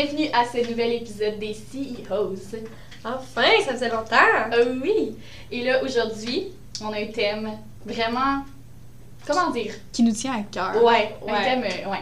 [0.00, 2.36] bienvenue à ce nouvel épisode des CEOs.
[3.04, 4.16] Enfin, ça faisait longtemps!
[4.52, 5.16] Euh, oui!
[5.50, 7.50] Et là, aujourd'hui, on a un thème
[7.84, 8.44] vraiment.
[9.26, 9.74] Comment dire?
[9.92, 10.84] Qui nous tient à cœur.
[10.84, 11.42] Ouais, un Ouais.
[11.44, 11.64] thème.
[11.64, 11.98] euh, ouais.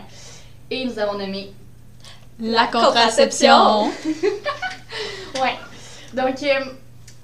[0.71, 1.53] Et nous avons nommé.
[2.39, 3.91] La contraception.
[5.41, 5.55] Ouais.
[6.13, 6.65] Donc, euh,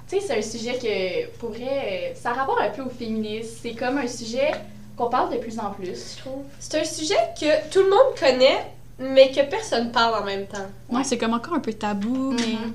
[0.08, 3.56] tu sais, c'est un sujet que, pour vrai, euh, ça rapporte un peu au féminisme.
[3.62, 4.52] C'est comme un sujet
[4.96, 6.44] qu'on parle de plus en plus, je trouve.
[6.58, 8.58] C'est un sujet que tout le monde connaît,
[8.98, 10.66] mais que personne parle en même temps.
[10.88, 12.46] Ouais, c'est comme encore un peu tabou, mais.
[12.46, 12.74] Mhm.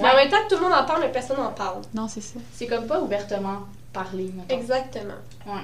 [0.00, 1.82] Mais en même temps, tout le monde en parle, mais personne n'en parle.
[1.94, 2.40] Non, c'est ça.
[2.52, 3.60] C'est comme pas ouvertement
[4.12, 4.56] mettons.
[4.56, 5.14] Exactement.
[5.46, 5.62] Ouais.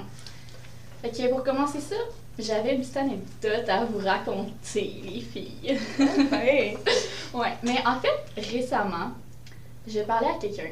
[1.01, 1.95] Fait que pour commencer ça,
[2.39, 5.79] j'avais une petite anecdote à vous raconter, les filles.
[6.31, 6.77] Ouais.
[7.33, 9.11] ouais, mais en fait, récemment,
[9.87, 10.71] je parlais à quelqu'un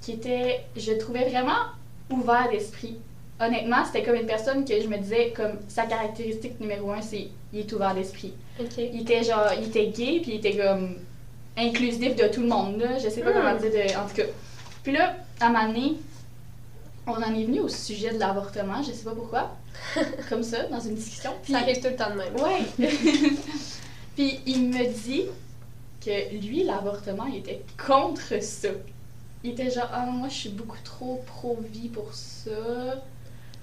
[0.00, 1.66] qui était, je le trouvais vraiment
[2.10, 2.98] ouvert d'esprit.
[3.38, 7.28] Honnêtement, c'était comme une personne que je me disais, comme sa caractéristique numéro un, c'est
[7.52, 8.32] il est ouvert d'esprit.
[8.78, 10.96] Il était genre, il était gay, puis il était comme
[11.56, 12.98] inclusif de tout le monde, là.
[12.98, 13.34] Je sais pas Hmm.
[13.34, 14.22] comment dire, de- en tout cas.
[14.82, 15.92] Puis là, à un moment donné,
[17.06, 19.54] on en est venu au sujet de l'avortement, je sais pas pourquoi.
[20.30, 21.32] comme ça, dans une discussion.
[21.42, 22.34] Puis, Ça arrive tout le temps de même.
[22.36, 22.88] ouais.
[24.16, 25.24] puis il me dit
[26.04, 28.68] que lui, l'avortement, il était contre ça.
[29.44, 32.50] Il était genre, ah, moi, je suis beaucoup trop pro-vie pour ça.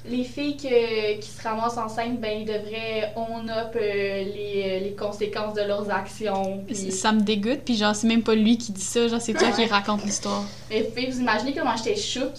[0.05, 3.79] Les filles que- qui se ramassent enceintes, ben, ils devraient own up euh,
[4.25, 6.63] les, les conséquences de leurs actions.
[6.89, 9.51] Ça me dégoûte, puis genre, c'est même pas lui qui dit ça, genre, c'est toi
[9.51, 10.43] qui raconte l'histoire.
[10.69, 12.31] Et puis, vous imaginez comment j'étais chouk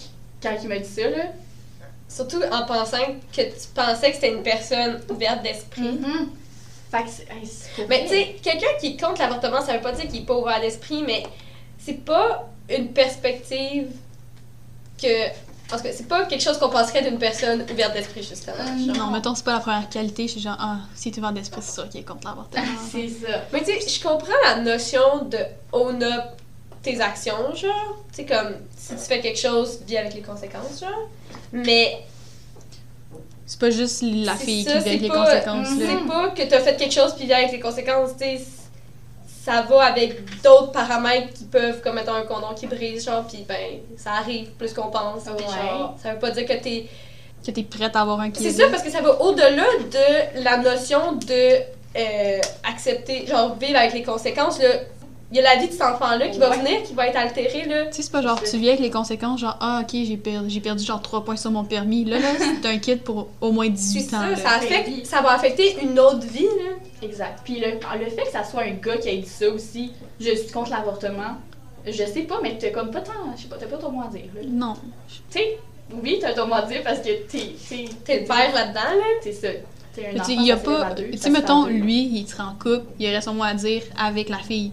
[0.43, 1.23] quand il m'a dit ça, là?
[2.07, 2.97] Surtout en pensant
[3.35, 5.81] que tu pensais que c'était une personne ouverte d'esprit.
[5.81, 6.29] Mhm.
[6.91, 7.23] Fait que c'est.
[7.81, 10.25] hey, Mais tu sais, quelqu'un qui est contre l'avortement, ça veut pas dire qu'il est
[10.25, 11.23] pas ouvert d'esprit, mais
[11.79, 13.87] c'est pas une perspective
[15.01, 15.07] que.
[15.69, 18.55] Parce que c'est pas quelque chose qu'on penserait d'une personne ouverte d'esprit, justement.
[18.59, 18.93] Euh.
[18.93, 21.61] Non, mettons, c'est pas la première qualité, je suis genre, ah, si tu vends d'esprit,
[21.61, 22.63] c'est sûr qu'il est contre l'avortement.
[22.91, 23.41] C'est ça.
[23.51, 25.39] Mais tu sais, je comprends la notion de
[25.71, 26.23] own up
[26.83, 27.97] tes actions, genre.
[28.13, 31.09] Tu sais, comme si tu fais quelque chose, vis avec les conséquences, genre.
[31.51, 32.05] Mais
[33.47, 35.85] C'est pas juste la fille ça, qui vit avec les conséquences, là.
[35.87, 38.41] c'est pas que t'as fait quelque chose puis vis avec les conséquences, tu sais.
[39.45, 43.45] Ça va avec d'autres paramètres qui peuvent, comme mettons un condom qui brise, genre, puis
[43.47, 45.25] ben, ça arrive plus qu'on pense.
[45.25, 45.37] Ouais.
[45.39, 46.87] genre, ça veut pas dire que t'es.
[47.45, 50.57] Que t'es prête à avoir un C'est ça, parce que ça va au-delà de la
[50.57, 51.59] notion de
[51.97, 54.69] euh, accepter, genre, vivre avec les conséquences, là.
[55.31, 56.57] Il y a la vie de cet enfant-là qui va Ouais.
[56.59, 57.87] venir, qui va être altérée, là.
[57.87, 60.49] Tu sais, c'est pas genre, tu vis avec les conséquences, genre, ah, ok, j'ai perdu,
[60.49, 62.05] j'ai perdu genre 3 points sur mon permis.
[62.05, 62.27] Là, là,
[62.61, 64.21] c'est un kid pour au moins C'est 18 ans.
[64.35, 66.73] ça, ça, affecte, ça va affecter une autre vie, là.
[67.01, 67.39] Exact.
[67.43, 70.29] Puis le, le fait que ça soit un gars qui ait dit ça aussi, je
[70.35, 71.37] suis contre l'avortement,
[71.87, 73.11] je sais pas, mais t'as comme pas tant.
[73.35, 74.25] Je sais pas, t'as pas ton mot à dire.
[74.35, 74.41] là.
[74.47, 74.73] Non.
[75.31, 75.57] Tu sais,
[76.03, 77.55] oui, t'as ton mot à dire parce que t'es.
[78.05, 79.05] T'es le père là-dedans, là.
[79.23, 79.47] C'est ça.
[79.93, 80.93] T'es un enfant, y a pas.
[80.95, 84.37] Tu mettons, lui, il serait en couple, il aurait son mot à dire avec la
[84.39, 84.71] fille.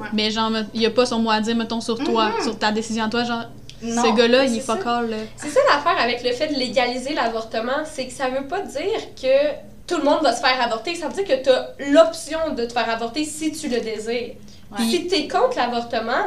[0.00, 0.08] Ouais.
[0.12, 2.44] Mais genre, il y a pas son mot à dire, mettons, sur toi, Mhm.
[2.44, 3.24] sur ta décision à toi.
[3.24, 3.44] Genre,
[3.82, 4.02] Non.
[4.02, 5.16] ce gars-là, il est là.
[5.36, 9.14] C'est ça l'affaire avec le fait de légaliser l'avortement, c'est que ça veut pas dire
[9.20, 9.54] que
[9.86, 12.64] tout le monde va se faire avorter, ça veut dire que tu as l'option de
[12.64, 14.34] te faire avorter si tu le désires.
[14.72, 14.84] Ouais.
[14.88, 16.26] Si tu es contre l'avortement,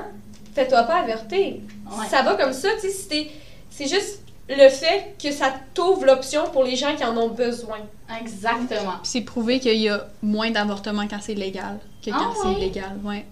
[0.55, 1.61] fais-toi pas avorter.
[1.89, 2.05] Ouais.
[2.09, 3.27] Ça va comme ça, tu sais,
[3.69, 4.19] c'est juste
[4.49, 7.77] le fait que ça t'ouvre l'option pour les gens qui en ont besoin.
[8.19, 8.91] Exactement.
[9.01, 12.47] Puis c'est prouvé qu'il y a moins d'avortements quand c'est légal que quand Ah c'est
[12.49, 12.53] ouais?
[12.55, 13.25] illégal, ouais.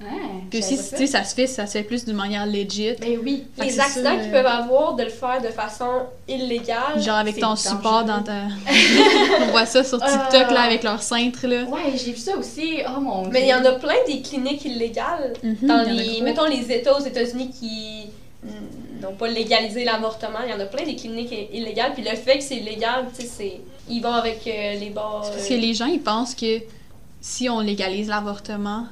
[0.00, 0.06] Ouais,
[0.48, 2.92] Puis aussi, sais, ça se fait, ça se fait plus d'une manière legit.
[3.00, 3.44] Ben oui.
[3.56, 7.00] Fait les accidents qu'ils euh, peuvent avoir de le faire de façon illégale.
[7.00, 7.76] Genre avec ton dangereux.
[7.76, 8.42] support dans ta.
[9.42, 11.64] On voit ça sur TikTok, là, avec leur cintre, là.
[11.64, 12.78] Ouais, j'ai vu ça aussi.
[12.86, 13.30] Oh mon dieu.
[13.32, 16.96] Mais il y en a plein des cliniques illégales Mhm, dans les, mettons les États
[16.96, 18.06] aux États-Unis qui
[19.02, 21.92] n'ont pas légalisé l'avortement, il y en a plein des cliniques illégales.
[21.94, 25.22] Puis le fait que c'est illégal, tu sais, c'est ils vont avec euh, les bars.
[25.22, 26.58] Parce euh, que les gens, ils pensent que
[27.20, 28.86] si on légalise l'avortement,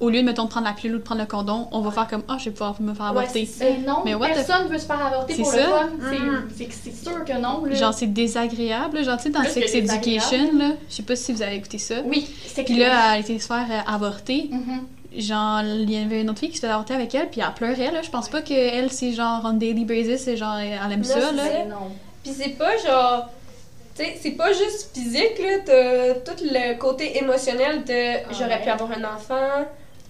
[0.00, 1.90] au lieu de, mettons, de prendre la pilule ou de prendre le condom, on va
[1.90, 3.46] faire comme, ah, je vais pouvoir me faire Ouais, avorter.
[3.46, 5.64] c'est Ben non, Mais what personne veut se faire avorter pour le ça?
[5.64, 5.88] fun.
[6.10, 6.48] C'est- Mhm.
[6.70, 7.64] C'est sûr que non.
[7.64, 7.74] Là.
[7.74, 8.98] Genre, c'est désagréable.
[8.98, 9.02] là.
[9.02, 11.78] Genre, tu sais, dans Plus Sex Education, là, je sais pas si vous avez écouté
[11.78, 11.94] ça.
[12.04, 14.48] Oui, c'est Puis là, elle a été se faire euh, avorter.
[14.52, 14.82] Mhm.
[15.18, 17.54] Genre, il y avait une autre fille qui se faisait avorter avec elle, puis elle
[17.54, 18.02] pleurait, là.
[18.02, 21.26] Je pense pas qu'elle, c'est genre on daily basis, c'est genre, elle aime ça, là.
[21.28, 21.32] ça.
[21.44, 21.90] Ben non.
[22.22, 23.30] Puis c'est pas genre.
[23.96, 25.58] Tu sais, c'est pas juste physique, là.
[25.64, 28.62] T'as tout le côté émotionnel de j'aurais Ah ouais.
[28.64, 29.64] pu avoir un enfant.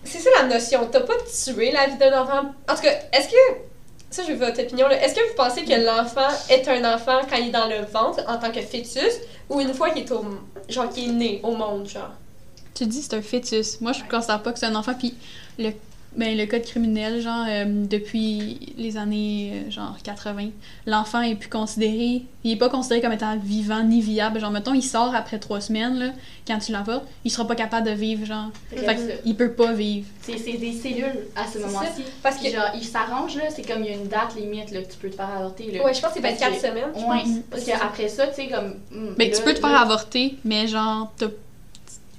[0.04, 0.88] C'est ça la notion.
[0.90, 2.46] T'as pas tué la vie d'un enfant.
[2.68, 3.36] En tout cas, est-ce que.
[4.10, 5.02] Ça, je veux votre opinion, là.
[5.04, 8.20] Est-ce que vous pensez que l'enfant est un enfant quand il est dans le ventre
[8.28, 9.14] en tant que fœtus
[9.50, 10.24] ou une fois qu'il est au.
[10.68, 12.10] genre qu'il est né au monde, genre?
[12.74, 13.80] Tu dis c'est un fœtus.
[13.80, 15.14] Moi, je considère pas que c'est un enfant, puis
[15.58, 15.70] le
[16.16, 20.48] ben, le code criminel, genre, euh, depuis les années, euh, genre, 80,
[20.86, 24.40] l'enfant est plus considéré, il est pas considéré comme étant vivant ni viable.
[24.40, 26.12] Genre, mettons, il sort après trois semaines, là,
[26.46, 28.50] quand tu l'envoies, il sera pas capable de vivre, genre.
[28.70, 30.06] Fait que qu'il peut pas vivre.
[30.22, 32.02] C'est c'est des cellules à ce moment-ci.
[32.22, 32.56] Parce Puis que.
[32.56, 34.98] genre, ils s'arrangent, là, c'est comme il y a une date limite, là, que tu
[34.98, 35.84] peux te faire avorter, là.
[35.84, 37.08] Ouais, je pense que c'est Parce 24 que- semaines.
[37.08, 38.74] Ouais, parce qu'après ça, tu sais, comme...
[38.90, 41.26] hmm, Ben, là, tu peux te faire là, avorter, mais genre, t'as-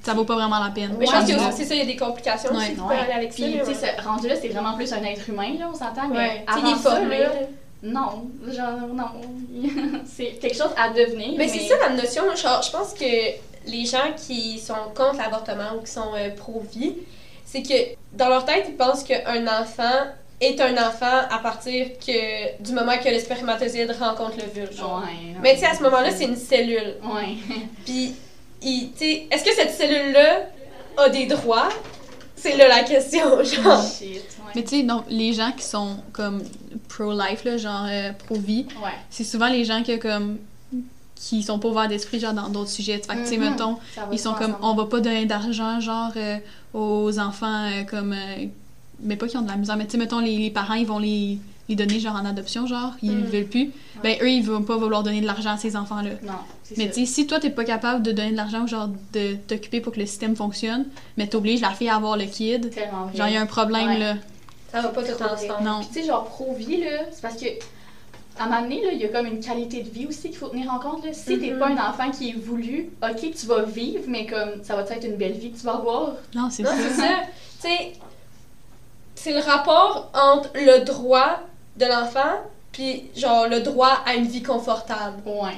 [0.07, 0.95] ça vaut pas vraiment la peine.
[0.98, 2.57] Mais je pense que c'est ça, il y a des complications Ouais.
[2.57, 3.44] aussi qui peuvent aller avec ça.
[3.44, 6.45] Puis, tu sais, rendu là, c'est vraiment plus un être humain, là, on s'entend, mais
[6.48, 7.30] avant ça, là,
[7.83, 9.21] non, genre, non.
[10.06, 12.24] c'est quelque chose à devenir, Mais c'est ça la notion.
[12.36, 13.06] Genre, je pense que
[13.69, 16.95] les gens qui sont contre l'avortement ou qui sont euh, pro-vie,
[17.45, 20.07] c'est que dans leur tête, ils pensent qu'un enfant
[20.39, 24.80] est un enfant à partir que du moment que le spermatozoïde rencontre le vulve.
[24.80, 26.95] Ouais, Mais tu sais, à ce moment-là, c'est une cellule.
[27.04, 27.36] Ouais.
[27.86, 28.15] Puis,
[28.62, 30.48] est-ce que cette cellule-là
[30.98, 31.69] a des droits?
[32.36, 33.83] C'est là la question, genre.
[33.83, 34.51] Shit, ouais.
[34.56, 36.44] Mais tu sais, non, les gens qui sont comme
[36.88, 38.92] pro-life, là, genre euh, pro-vie, Ouais.
[39.09, 40.38] c'est souvent les gens que, comme,
[41.15, 42.98] qui sont pas ouverts d'esprit, genre, dans d'autres sujets.
[43.00, 43.50] Fait que, tu sais, Mhm.
[43.51, 43.77] mettons,
[44.12, 44.65] ils sont comme, ensemble.
[44.65, 46.38] on va pas donner d'argent, genre, euh,
[46.75, 48.45] aux enfants, euh, comme, euh,
[49.00, 50.86] mais pas qui ont de la misère, mais tu sais, mettons, les, les parents, ils
[50.86, 51.39] vont les,
[51.69, 53.25] les donner, genre, en adoption, genre, ils Mhm.
[53.25, 53.72] veulent plus.
[54.04, 56.12] Ben, eux, ils vont pas vouloir donner de l'argent à ces enfants-là.
[56.24, 56.34] Non,
[56.78, 59.36] Mais tu sais, si toi, t'es pas capable de donner de l'argent ou genre de
[59.36, 60.86] t'occuper pour que le système fonctionne,
[61.18, 63.88] mais t'obliges la fille à avoir le kid, Tellement genre, il y a un problème,
[63.90, 64.00] Ouais.
[64.00, 64.16] là.
[64.72, 65.64] Ça va pas tout ensemble.
[65.64, 65.80] Non.
[65.80, 67.46] Puis tu sais, genre pro-vie, là, c'est parce que
[68.40, 70.38] à un moment donné, là, il y a comme une qualité de vie aussi qu'il
[70.38, 71.04] faut tenir en compte.
[71.04, 71.12] Là.
[71.12, 71.58] Si t'es Mhm.
[71.60, 75.04] pas un enfant qui est voulu, ok, tu vas vivre, mais comme ça va être
[75.06, 76.12] une belle vie que tu vas avoir.
[76.36, 76.72] Non, c'est ça.
[76.78, 77.08] c'est ça.
[77.62, 77.94] Tu sais,
[79.16, 81.40] c'est le rapport entre le droit
[81.78, 82.42] de l'enfant
[82.72, 85.18] puis genre le droit à une vie confortable.
[85.26, 85.52] Ouais.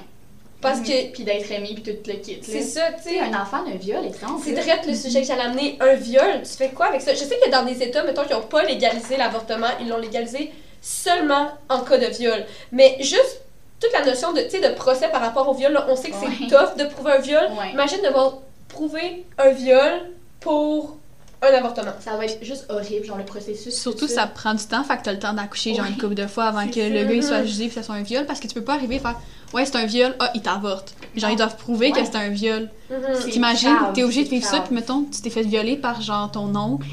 [0.61, 0.85] Parce Mhm.
[0.85, 2.39] que Puis d'être aimé, puis tout le kit.
[2.43, 4.41] c'est ça, tu sais, un enfant de viol, exemple.
[4.43, 5.77] C'est direct le sujet que j'allais amener.
[5.79, 7.13] Un viol, tu fais quoi avec ça?
[7.13, 10.51] Je sais que dans des États, mettons, qui n'ont pas légalisé l'avortement, ils l'ont légalisé
[10.81, 12.45] seulement en cas de viol.
[12.73, 13.41] Mais juste
[13.79, 16.27] toute la notion de, de procès par rapport au viol, là, on sait que c'est
[16.43, 16.49] Ouais.
[16.49, 17.43] tough de prouver un viol.
[17.57, 17.71] Ouais.
[17.71, 20.11] Imagine devoir prouver un viol
[20.41, 20.97] pour
[21.41, 21.91] un avortement.
[22.01, 23.73] Ça va être juste horrible, genre le processus.
[23.79, 26.15] Surtout, tout ça prend du temps, fait que t'as le temps d'accoucher, genre, une couple
[26.15, 28.39] de fois avant que le gars, il soit jugé que ça soit un viol, parce
[28.39, 29.15] que tu peux pas arriver et faire
[29.53, 31.35] «Ouais, c'est un viol, ah, il t'avorte.» Genre, Non.
[31.35, 32.01] ils doivent prouver Ouais.
[32.01, 32.69] que c'est un viol.
[32.89, 32.97] Mhm.
[33.21, 36.29] C'est T'imagines, t'es obligé de vivre ça, puis mettons, tu t'es fait violer par, genre,
[36.31, 36.87] ton oncle.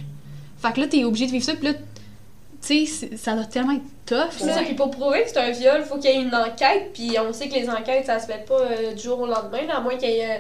[0.63, 1.75] Fait que là, t'es obligé de vivre ça, puis là,
[2.67, 5.51] tu sais, ça doit tellement être tough, C'est ça, puis pour prouver que c'est un
[5.51, 8.27] viol, faut qu'il y ait une enquête, puis on sait que les enquêtes, ça se
[8.27, 10.25] fait pas euh, du jour au lendemain, à moins qu'il y ait.
[10.25, 10.39] euh,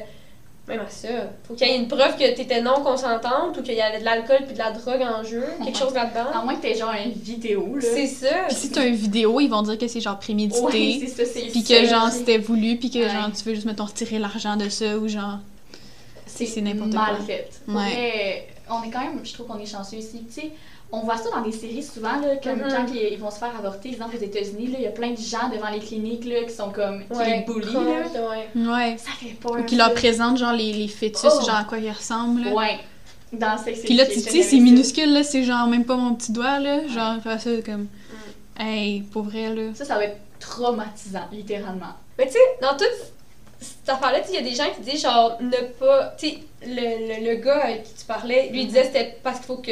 [0.68, 1.08] même à ça.
[1.46, 4.04] Faut qu'il y ait une preuve que t'étais non consentante ou qu'il y avait de
[4.04, 6.42] l'alcool puis de la drogue en jeu, quelque chose À là-dedans.
[6.44, 7.82] moins que t'aies genre une vidéo, là.
[7.82, 8.34] C'est ça.
[8.48, 10.60] Puis si t'as une vidéo, ils vont dire que c'est genre prémédité.
[10.60, 13.08] Ouais, c'est ça, c'est Puis que genre c'était voulu, puis que Ouais.
[13.10, 15.38] genre tu veux juste mettons retirer l'argent de ça ou genre.
[16.26, 17.24] c'est c'est n'importe mal quoi.
[17.26, 17.48] fait.
[17.64, 17.90] Pour Ouais.
[17.92, 20.22] vrai, on est quand même, je trouve qu'on est chanceux ici.
[20.26, 20.50] Tu sais,
[20.92, 22.68] on voit ça dans des séries souvent, là, comme Mhm.
[22.70, 25.10] quand ils, ils vont se faire avorter, exemple aux États-Unis, là, il y a plein
[25.10, 28.30] de gens devant les cliniques là, qui sont comme, qui les bullient, là.
[28.30, 28.48] ouais.
[28.54, 28.96] Ouais.
[28.98, 29.52] Ça fait peur.
[29.58, 31.44] Ou qui leur présentent genre les, les fœtus, Oh.
[31.44, 32.44] genre à quoi ils ressemblent.
[32.44, 32.52] Là.
[32.52, 32.78] Ouais.
[33.32, 36.30] Dans Sex Puis là, tu sais, c'est minuscule, là, c'est genre même pas mon petit
[36.32, 36.86] doigt, là.
[36.86, 37.88] Genre, faire ça comme.
[38.58, 39.74] Hey, pour vrai, là.
[39.74, 41.94] Ça, ça va être traumatisant, littéralement.
[42.18, 42.86] Mais tu sais, dans toute
[43.60, 46.14] cette affaire-là, tu sais, il y a des gens qui disent genre ne pas.
[46.18, 49.38] Tu sais, le, le, le gars avec qui tu parlais, lui il disait c'était parce
[49.38, 49.70] qu'il faut que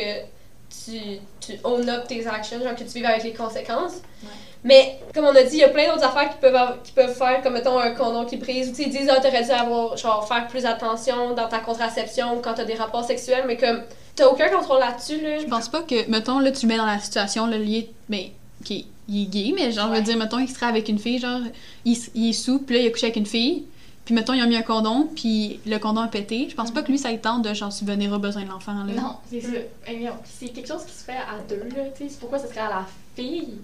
[0.84, 0.98] tu,
[1.40, 3.94] tu own up tes actions, genre que tu vives avec les conséquences.
[4.22, 4.28] Ouais.
[4.66, 6.92] Mais comme on a dit, il y a plein d'autres affaires qui peuvent, avoir- qui
[6.92, 9.44] peuvent faire, comme mettons un condom qui brise, ou tu sais, ils disent ah, t'aurais
[9.44, 13.44] dû avoir, genre, faire plus attention dans ta contraception ou quand t'as des rapports sexuels,
[13.46, 13.82] mais comme
[14.16, 15.38] t'as aucun contrôle là-dessus, là.
[15.38, 17.90] Je pense pas que, mettons, là, tu le mets dans la situation, le lié.
[18.08, 18.32] Mais,
[18.62, 18.70] ok,
[19.08, 19.96] il est gay, mais genre, je Ouais.
[19.98, 21.40] veux dire, mettons, il serait avec une fille, genre,
[21.84, 23.64] il, il est là, il a couché avec une fille.
[24.04, 26.46] Puis, mettons, il a mis un condom, puis le condom a pété.
[26.50, 28.84] Je pense pas que lui, ça lui tente de, genre, subvenir aux besoins de l'enfant,
[28.84, 28.92] là.
[28.92, 29.48] Non, c'est ça.
[29.88, 31.84] Eh C'est quelque chose qui se fait à deux, là.
[31.96, 33.54] Tu sais, c'est pourquoi ça serait à la fille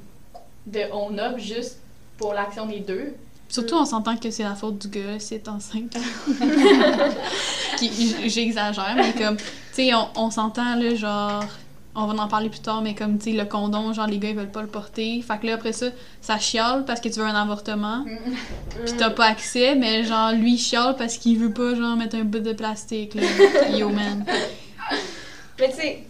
[0.66, 1.78] de on up juste
[2.16, 3.14] pour l'action des deux.
[3.48, 5.96] Surtout, on s'entend que c'est la faute du gars si elle est enceinte.
[8.26, 11.44] J'exagère, mais comme, tu sais, on, on s'entend, là, genre,
[11.94, 14.28] on va en parler plus tard, mais comme, tu sais, le condom, genre, les gars,
[14.28, 15.22] ils veulent pas le porter.
[15.22, 15.86] Fait que là, après ça,
[16.20, 18.04] ça chiale parce que tu veux un avortement.
[18.84, 22.16] Pis t'as pas accès, mais genre, lui, il chiale parce qu'il veut pas, genre, mettre
[22.16, 23.22] un bout de plastique, là.
[23.76, 24.24] Yo, man.
[25.58, 26.04] Mais tu sais,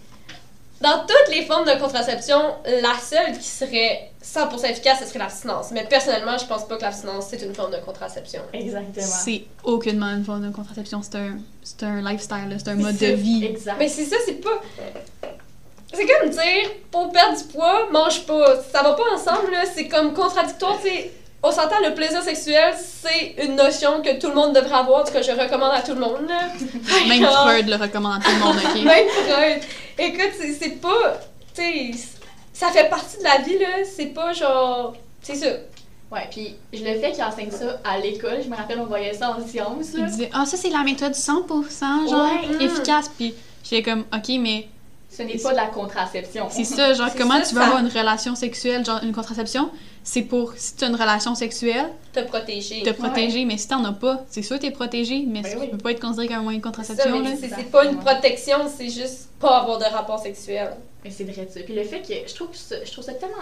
[0.80, 5.70] dans toutes les formes de contraception, la seule qui serait 100% efficace, ce serait l'abstinence.
[5.72, 8.42] Mais personnellement, je pense pas que l'abstinence, c'est une forme de contraception.
[8.52, 9.06] Exactement.
[9.06, 12.96] C'est aucunement une forme de contraception, c'est un, c'est un lifestyle, là, c'est un mode
[12.96, 13.44] de vie.
[13.44, 13.76] Exact.
[13.78, 14.60] Mais c'est ça, c'est pas...
[15.92, 18.56] C'est comme dire, pour perdre du poids, mange pas.
[18.72, 19.64] Ça va pas ensemble, là.
[19.74, 21.12] C'est comme contradictoire, tu sais.
[21.42, 25.22] On s'entend, le plaisir sexuel, c'est une notion que tout le monde devrait avoir, cas,
[25.22, 26.42] je recommande à tout le monde, là.
[27.08, 28.74] Même Freud le recommande à tout le monde, ok?
[28.84, 29.62] Même Freud.
[29.98, 31.18] Écoute, c'est- c'est pas.
[31.54, 31.90] tu sais,
[32.52, 33.84] ça fait partie de la vie, là.
[33.84, 34.94] C'est pas genre.
[35.22, 35.46] C'est ça.
[36.12, 38.40] Ouais, puis je le fait qu'il enseigne ça à l'école.
[38.44, 39.92] Je me rappelle, on voyait ça en sciences.
[39.94, 40.06] Il là.
[40.08, 42.64] disait, ah, ça, c'est la méthode 100%, genre, Ouais.
[42.64, 43.08] efficace.
[43.16, 43.32] Puis
[43.64, 44.68] j'étais comme, ok, mais
[45.10, 46.46] Ce n'est pas de la contraception.
[46.50, 49.70] c'est ça, genre, comment ça, tu veux ça- avoir une relation sexuelle, genre, une contraception?
[50.04, 52.82] C'est pour, si tu as une relation sexuelle, Te protéger.
[52.82, 55.58] te protéger, mais si t'en as pas, c'est sûr que t'es protégé, mais Ben tu
[55.58, 55.68] oui.
[55.68, 58.88] peux pas être considéré comme un moyen de ça, contraception, c'est pas une protection, c'est
[58.88, 60.74] juste pas avoir de rapport sexuel.
[61.04, 61.60] Mais c'est vrai ça.
[61.60, 63.36] Puis le fait que je trouve ça, je trouve ça tellement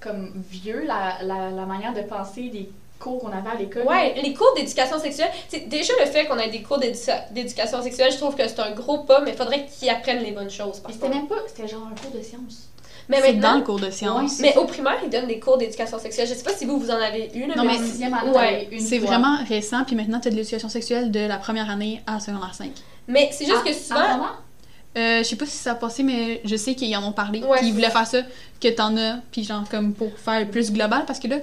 [0.00, 2.68] comme vieux la, la, la manière de penser des
[3.02, 3.82] cours qu'on avait à l'école.
[3.84, 7.82] Ouais, les cours d'éducation sexuelle, c'est déjà le fait qu'on ait des cours d'éduca- d'éducation
[7.82, 10.80] sexuelle, je trouve que c'est un gros pas, mais faudrait qu'ils apprennent les bonnes choses.
[10.80, 12.68] par Mais c'était même pas, c'était genre un cours de sciences.
[13.08, 14.38] Mais C'est dans le cours de sciences.
[14.38, 16.28] mais au primaire, ils donnent des cours d'éducation sexuelle.
[16.28, 18.14] Je sais pas si vous, vous en avez eu, là, Non, mais mais en sixième
[18.14, 21.20] année, ouais, t'avais une C'est vraiment récent, puis maintenant, tu as de l'éducation sexuelle de
[21.20, 22.70] la première année à secondaire 5.
[23.08, 24.26] Mais c'est juste Ah, que en souvent?
[24.94, 27.42] Euh, je sais pas si ça a passé, mais je sais qu'ils en ont parlé.
[27.42, 28.18] Ouais, qu'ils voulaient faire ça,
[28.60, 31.36] que t'en as, puis genre comme pour faire plus global, parce que là,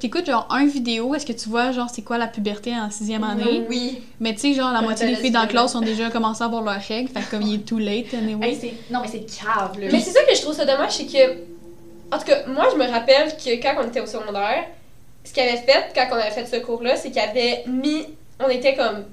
[0.00, 3.22] t'écoutes genre un vidéo, est-ce que tu vois genre c'est quoi la puberté en sixième
[3.22, 3.66] année?
[3.68, 4.02] Oui.
[4.18, 6.46] Mais tu sais, genre la moitié des filles dans la classe ont déjà commencé à
[6.46, 8.48] avoir leurs règles, fait que comme il est too late, anyway.
[8.48, 9.88] Hey, c'est- non, mais c'est cave, là.
[9.92, 11.32] Mais c'est ça que je trouve ça dommage, c'est que.
[12.10, 14.64] En tout cas, moi, je me rappelle que quand on était au secondaire,
[15.22, 18.06] ce qu'il avait fait, quand on avait fait ce cours-là, c'est qu'il avait mis.
[18.42, 19.04] On était comme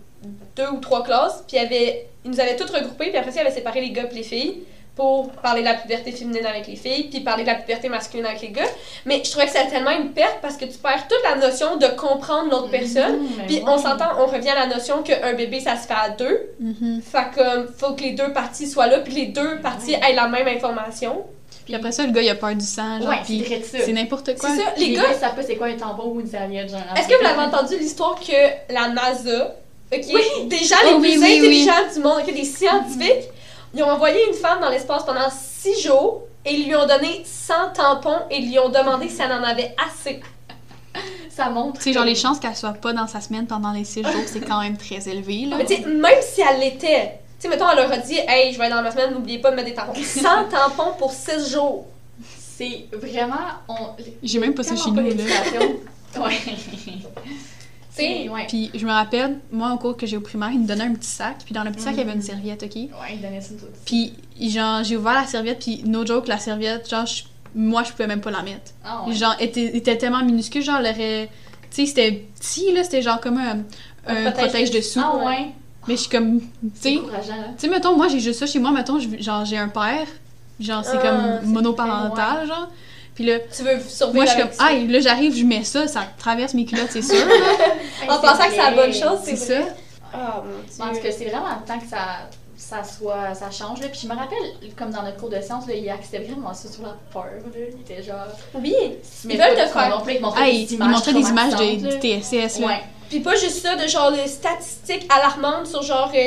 [0.56, 3.42] deux ou trois classes, puis il, avait, il nous avait toutes regroupés, puis après ça,
[3.42, 4.63] il avait séparé les gars et les filles
[4.96, 8.27] pour parler de la puberté féminine avec les filles, puis parler de la puberté masculine
[8.27, 8.62] avec les gars.
[9.06, 11.77] Mais je trouvais que c'était tellement une perte parce que tu perds toute la notion
[11.77, 13.25] de comprendre l'autre personne.
[13.48, 13.63] Puis ouais.
[13.65, 16.51] on s'entend, on revient à la notion qu'un bébé, ça se fait à deux.
[16.60, 17.01] Mhm.
[17.01, 20.27] Fait comme, faut que les deux parties soient là, puis les deux parties aient la
[20.27, 21.24] même information.
[21.65, 24.50] Puis après ça, le gars il a peur du sang, genre, Ouais, c'est n'importe quoi.
[24.50, 25.08] C'est ça, Les, les gars, gars.
[25.13, 26.82] ils savent pas c'est quoi un tampon ou une serviette, genre.
[26.96, 29.56] Est-ce que vous l'avez entendu l'histoire que la NASA,
[29.96, 33.30] ok, des gens les Oh, plus oui, oui, intelligents du monde, ok, des scientifiques,
[33.74, 37.24] ils ont envoyé une femme dans l'espace pendant six jours et ils lui ont donné
[37.26, 40.22] 100 tampons et ils lui ont demandé si elle en avait assez.
[41.30, 41.80] Ça montre.
[41.80, 44.24] Tu sais, genre les chances qu'elle soit pas dans sa semaine pendant les six jours,
[44.28, 45.58] c'est quand même très élevé, là.
[45.58, 48.54] Mais tu sais, même si elle l'était, tu sais, mettons, elle leur a dit, hey,
[48.54, 49.96] je vais être dans ma semaine, n'oubliez pas de mettre des tampons.
[49.96, 50.22] 100
[50.52, 51.88] tampons pour 6 jours.
[52.56, 53.36] C'est vraiment.
[53.68, 53.76] On...
[54.22, 56.24] J'ai même pas ça chez nous, là.
[56.24, 56.40] ouais.
[57.96, 58.46] C'est- ouais.
[58.48, 60.94] Puis je me rappelle, moi au cours que j'ai au primaire, il me donnait un
[60.94, 62.76] petit sac, puis dans le petit sac, il y avait une serviette, ok?
[62.76, 63.66] Ouais, il donnait ça tout.
[63.86, 64.14] Puis,
[64.50, 67.24] genre, j'ai ouvert la serviette, puis no joke, la serviette, genre, je-
[67.56, 68.72] moi, je pouvais même pas la mettre.
[68.84, 69.14] Ah ouais.
[69.14, 71.30] Genre, était, était tellement minuscule, genre, elle aurait.
[71.70, 75.00] Tu sais, c'était petit, là, c'était genre comme un, protège dessous.
[75.04, 75.48] Ah ouais.
[75.88, 76.40] Mais je suis comme.
[76.40, 77.00] Tu sais,
[77.60, 80.08] tu mettons, moi, j'ai juste ça chez moi, mettons, genre, j'ai un père,
[80.60, 82.70] genre, c'est Ah, comme monoparental, genre.
[83.15, 85.88] Puis là, Tu veux survivre moi, je suis comme, aïe, là, j'arrive, je mets ça,
[85.88, 87.15] ça traverse mes culottes, c'est sûr.
[88.10, 89.60] En pensant que c'est la bonne chose, c'est ça.
[90.13, 90.43] Ah,
[90.79, 91.03] mon En tout Dieu.
[91.03, 92.29] cas, c'est vraiment le temps que ça,
[92.70, 93.82] ça soit, ça change.
[93.82, 93.88] Là.
[93.89, 94.38] Puis je me rappelle,
[94.77, 97.25] comme dans notre cours de sciences, là, il axait vraiment ça sur la peur.
[97.25, 97.51] Là.
[97.75, 98.27] Il était genre.
[98.55, 98.74] Oui.
[99.25, 101.55] mais Ils veulent te faire- ils te montraient des il images montrait des images de,
[101.58, 102.67] traumatisantes, du TSS, là.
[102.67, 102.84] Ouais.
[103.10, 106.17] Puis pas juste ça, de genre les statistiques alarmantes sur genre, euh,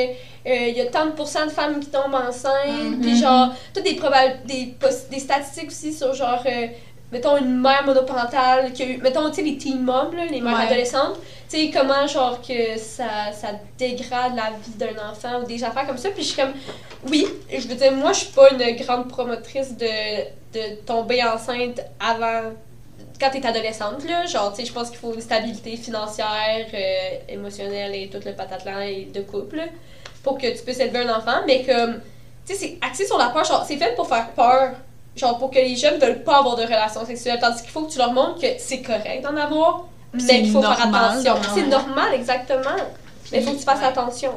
[0.47, 3.01] euh, il y a tant de pourcents de femmes qui tombent enceintes, Mhm.
[3.01, 6.67] puis genre, toutes des, probab- des, statistiques aussi sur genre, euh,
[7.11, 10.39] mettons une mère monoparentale qui a eu, mettons, tu sais, les teen moms, là, les
[10.39, 10.65] mères Ouais.
[10.65, 11.17] adolescentes,
[11.49, 15.87] tu sais, comment genre que ça, ça dégrade la vie d'un enfant ou des affaires
[15.87, 16.53] comme ça, puis je suis comme,
[17.09, 20.23] oui, je veux dire, moi je suis pas une grande promotrice de,
[20.53, 22.51] de tomber enceinte avant
[23.19, 27.17] quand t'es adolescente, là, genre, tu sais, je pense qu'il faut une stabilité financière, euh,
[27.29, 28.79] émotionnelle et tout le patatlan
[29.13, 29.61] de couple,
[30.23, 31.99] pour que tu puisses élever un enfant, mais comme,
[32.45, 34.73] tu sais, c'est axé sur la peur, genre, c'est fait pour faire peur,
[35.15, 37.91] genre, pour que les jeunes veulent pas avoir de relations sexuelles, tandis qu'il faut que
[37.91, 41.33] tu leur montres que c'est correct d'en avoir, mais c'est qu'il faut faire normal attention.
[41.35, 42.69] d'en C'est normal, exactement,
[43.31, 43.85] mais il faut que tu fasses Ouais.
[43.85, 44.31] attention.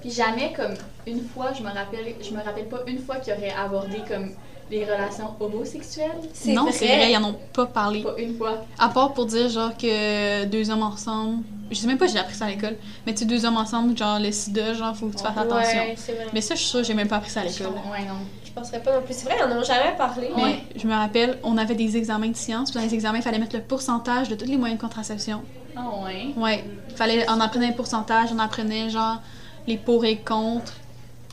[0.00, 0.74] Puis jamais comme
[1.06, 4.30] une fois, je me rappelle, je me rappelle pas une fois qu'il aurait abordé comme
[4.70, 6.10] les relations homosexuelles.
[6.32, 6.72] C'est Non, vrai.
[6.72, 8.02] c'est vrai, ils en ont pas parlé.
[8.02, 8.64] Pas une fois.
[8.78, 11.42] À part pour dire, genre, que deux hommes ensemble.
[11.70, 12.76] Je sais même pas si j'ai appris ça à l'école.
[13.06, 15.78] Mais tu sais, deux hommes ensemble, genre, le sida, genre, faut que tu fasses attention.
[15.80, 16.26] Ouais, c'est vrai.
[16.32, 17.66] Mais ça, je suis sûre que j'ai même pas appris ça à l'école.
[17.68, 18.14] Ouais, non.
[18.56, 19.12] Je penserais pas non plus.
[19.14, 20.30] C'est vrai, ils en ont jamais parlé.
[20.34, 20.58] Mais Ouais.
[20.76, 23.38] je me rappelle, on avait des examens de sciences, puis dans les examens, il fallait
[23.38, 25.42] mettre le pourcentage de tous les moyens de contraception.
[25.76, 26.28] Ah ouais?
[26.38, 26.64] Ouais.
[26.94, 29.20] Fallait, on apprenait un pourcentage, on apprenait, genre,
[29.66, 30.72] les pour et contre.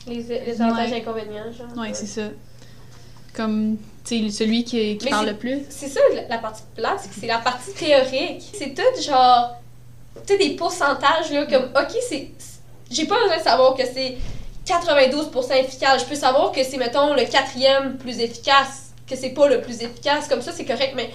[0.06, 0.98] Les, les avantages Ouais.
[0.98, 1.78] et inconvénients, genre.
[1.82, 2.28] Ouais, c'est ça.
[3.32, 5.60] Comme, tu sais, celui qui, parle c'est- le plus.
[5.70, 8.42] C'est ça la- la partie plate, c'est c'est la partie théorique.
[8.52, 9.56] C'est tout genre,
[10.26, 12.30] tu sais, des pourcentages là, comme, ok, c'est.
[12.38, 14.18] c'est- J'ai pas besoin de savoir que c'est
[14.66, 16.02] 92% efficace.
[16.02, 19.82] Je peux savoir que c'est, mettons, le quatrième plus efficace, que c'est pas le plus
[19.82, 20.28] efficace.
[20.28, 20.94] Comme ça, c'est correct.
[20.96, 21.10] Mais,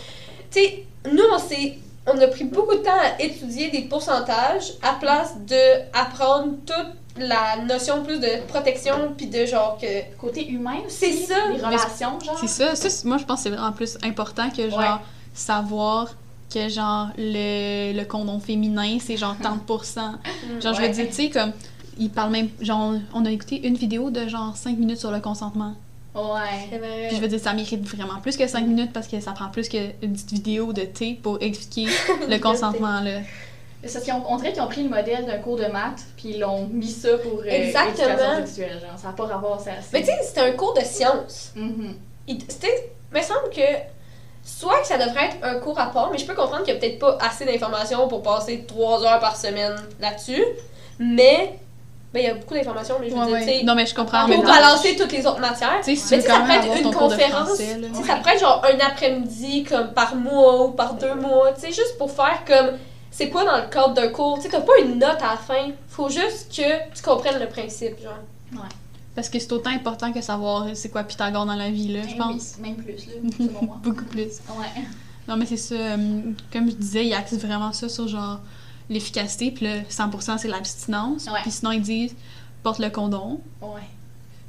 [0.52, 1.78] tu sais, nous, on s'est.
[2.12, 6.96] On a pris beaucoup de temps à étudier des pourcentages à place de apprendre toutes
[7.24, 10.16] la notion plus de protection, puis de genre que.
[10.18, 10.96] Côté humain aussi.
[10.98, 11.36] C'est ça.
[11.52, 12.38] Les relations, genre.
[12.40, 14.86] C'est ça, moi je pense que c'est vraiment plus important que genre Ouais.
[15.34, 16.08] savoir
[16.52, 20.16] que genre le, le condom féminin c'est genre tant de pourcents.
[20.62, 20.94] Genre je veux Ouais.
[20.94, 21.52] dire, tu sais, comme
[22.00, 25.20] il parle même, genre on a écouté une vidéo de genre 5 minutes sur le
[25.20, 25.76] consentement.
[26.16, 26.68] Ouais.
[26.72, 27.06] C'est vrai.
[27.08, 29.50] Puis je veux dire, ça mérite vraiment plus que 5 minutes parce que ça prend
[29.50, 31.92] plus qu'une petite vidéo de thé pour expliquer
[32.30, 33.20] le consentement là.
[33.86, 36.32] C'est parce qu'on on dirait qu'ils ont pris le modèle d'un cours de maths, puis
[36.34, 38.36] ils l'ont mis ça pour euh, Exactement.
[38.46, 38.78] sexuelle.
[38.82, 39.72] Genre, ça n'a pas rapport, ça.
[39.94, 41.54] Mais tu sais, c'était un cours de science.
[41.56, 41.96] Mhm.
[42.28, 42.92] Il- C'était.
[43.14, 43.62] Il me semble que.
[44.44, 46.78] Soit que ça devrait être un cours à part, mais je peux comprendre qu'il n'y
[46.80, 50.44] a peut-être pas assez d'informations pour passer trois heures par semaine là-dessus.
[51.00, 51.60] Mais.
[52.12, 53.46] Ben, il y a beaucoup d'informations, mais je veux Ouais, dire, ouais.
[53.46, 53.64] tu sais.
[53.66, 54.26] Non mais je comprends.
[54.26, 55.78] Pour balancer toutes les autres matières.
[55.84, 57.48] Si Mais tu ça même pourrait être une conférence.
[57.50, 61.62] français, Ça pourrait être genre un après-midi comme par mois ou par deux mois, tu
[61.62, 62.78] sais, juste pour faire comme
[63.12, 64.38] c'est quoi dans le cadre d'un cours?
[64.38, 67.48] Tu sais, t'as pas une note à la fin, faut juste que tu comprennes le
[67.48, 68.64] principe, genre.
[69.16, 72.16] Parce que c'est autant important que savoir c'est quoi Pythagore dans la vie là, je
[72.16, 72.56] pense.
[72.62, 73.78] oui, même plus, là, selon moi.
[73.84, 74.20] Beaucoup plus.
[74.50, 74.84] Ouais.
[75.28, 75.76] Non, mais c'est ça.
[75.76, 75.98] euh,
[76.54, 78.40] comme je disais, ils axent vraiment ça sur genre
[78.90, 81.26] l'efficacité, puis le 100% c'est l'abstinence.
[81.26, 81.42] Ouais.
[81.44, 82.16] Puis sinon, ils disent
[82.64, 83.40] porte le condom.
[83.62, 83.82] Ouais.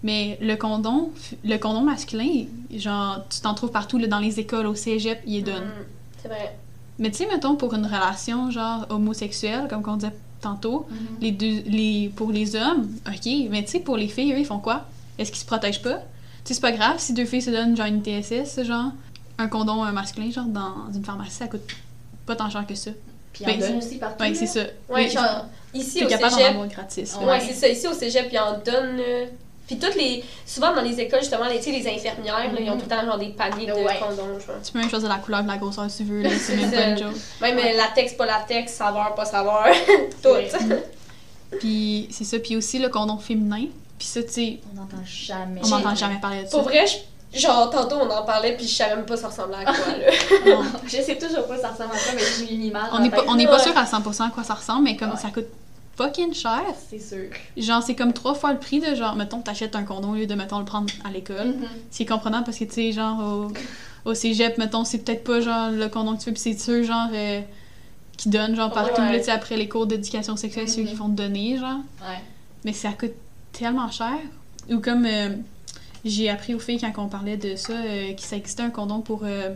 [0.03, 1.11] Mais le condom,
[1.45, 5.35] le condom masculin, genre, tu t'en trouves partout là, dans les écoles, au cégep, ils
[5.37, 5.65] les donnent.
[5.67, 5.85] Mm,
[6.23, 6.57] c'est vrai.
[6.99, 10.97] Mais tu sais, mettons, pour une relation genre homosexuelle, comme on disait tantôt, Mhm.
[11.21, 14.47] les deux, les, pour les hommes, ok, mais tu sais, pour les filles, eux, ils
[14.47, 14.87] font quoi?
[15.19, 15.99] Est-ce qu'ils se protègent pas?
[15.99, 16.05] Tu
[16.47, 18.93] sais, c'est pas grave si deux filles se donnent genre une TSS, genre,
[19.37, 21.61] un condom un masculin, genre, dans une pharmacie, ça coûte
[22.25, 22.91] pas tant cher que ça.
[23.33, 24.23] Puis Ben, on donne c'est- aussi partout.
[24.23, 24.35] Ouais, là.
[24.35, 24.61] c'est ça.
[24.61, 26.51] Ouais, Oui, genre, ici au capable d'en cégep.
[26.51, 27.13] avoir gratis.
[27.15, 27.19] là.
[27.21, 27.41] Ouais, Ouais.
[27.41, 27.69] c'est ça.
[27.69, 28.97] Ici au cégep, ils en donnent.
[28.97, 29.27] là.
[29.67, 30.25] Puis toutes les.
[30.45, 32.89] Souvent dans les écoles, justement, les, tu sais, les infirmières, là, ils ont tout le
[32.89, 33.99] temps genre des paniers de Ouais.
[34.01, 34.57] condoms, genre.
[34.65, 36.91] Tu peux même choisir la couleur de la grosseur que tu veux, là, c'est même
[36.91, 37.15] une joke.
[37.41, 37.73] Même Ouais.
[37.75, 39.67] euh, latex, pas latex, saveur, pas saveur,
[40.23, 40.29] tout.
[40.31, 40.51] Ouais.
[41.61, 43.67] Puis c'est ça, puis aussi le condom féminin.
[43.99, 45.61] Puis ça, tu sais, On n'entend jamais.
[45.65, 46.59] on n'entend jamais parler de ça.
[46.59, 46.97] Pour vrai, je-
[47.35, 50.11] genre, tantôt on en parlait, puis je savais même pas ça ressemblait à quoi, là.
[50.47, 50.63] Non.
[50.85, 52.89] Je sais toujours pas ça ressemble à quoi, mais j'ai une image.
[52.93, 55.11] On n'est pas, on n'est pas sûr à 100% à quoi ça ressemble, mais comme
[55.11, 55.17] Ouais.
[55.17, 55.47] ça coûte
[55.97, 56.63] fucking cher.
[56.89, 57.29] C'est sûr.
[57.57, 60.27] Genre, c'est comme trois fois le prix de genre, mettons, t'achètes un condom au lieu
[60.27, 61.49] de, mettons, le prendre à l'école.
[61.49, 61.67] Mhm.
[61.91, 63.19] C'est comprenant parce que, tu sais, genre,
[64.05, 66.59] au, au cégep, mettons, c'est peut-être pas genre le condom que tu veux, puis c'est
[66.59, 67.41] ceux, genre, euh,
[68.17, 69.13] qui donnent, genre, partout, Ouais.
[69.13, 70.97] là, tu sais, après les cours d'éducation sexuelle, ceux qui Mhm.
[70.99, 71.79] font donner, genre.
[72.01, 72.19] Ouais.
[72.65, 73.13] Mais ça coûte
[73.53, 74.17] tellement cher.
[74.71, 75.31] Ou comme euh,
[76.05, 79.01] j'ai appris aux filles quand on parlait de ça, euh, qu'il ça existait un condom
[79.01, 79.51] pour, euh,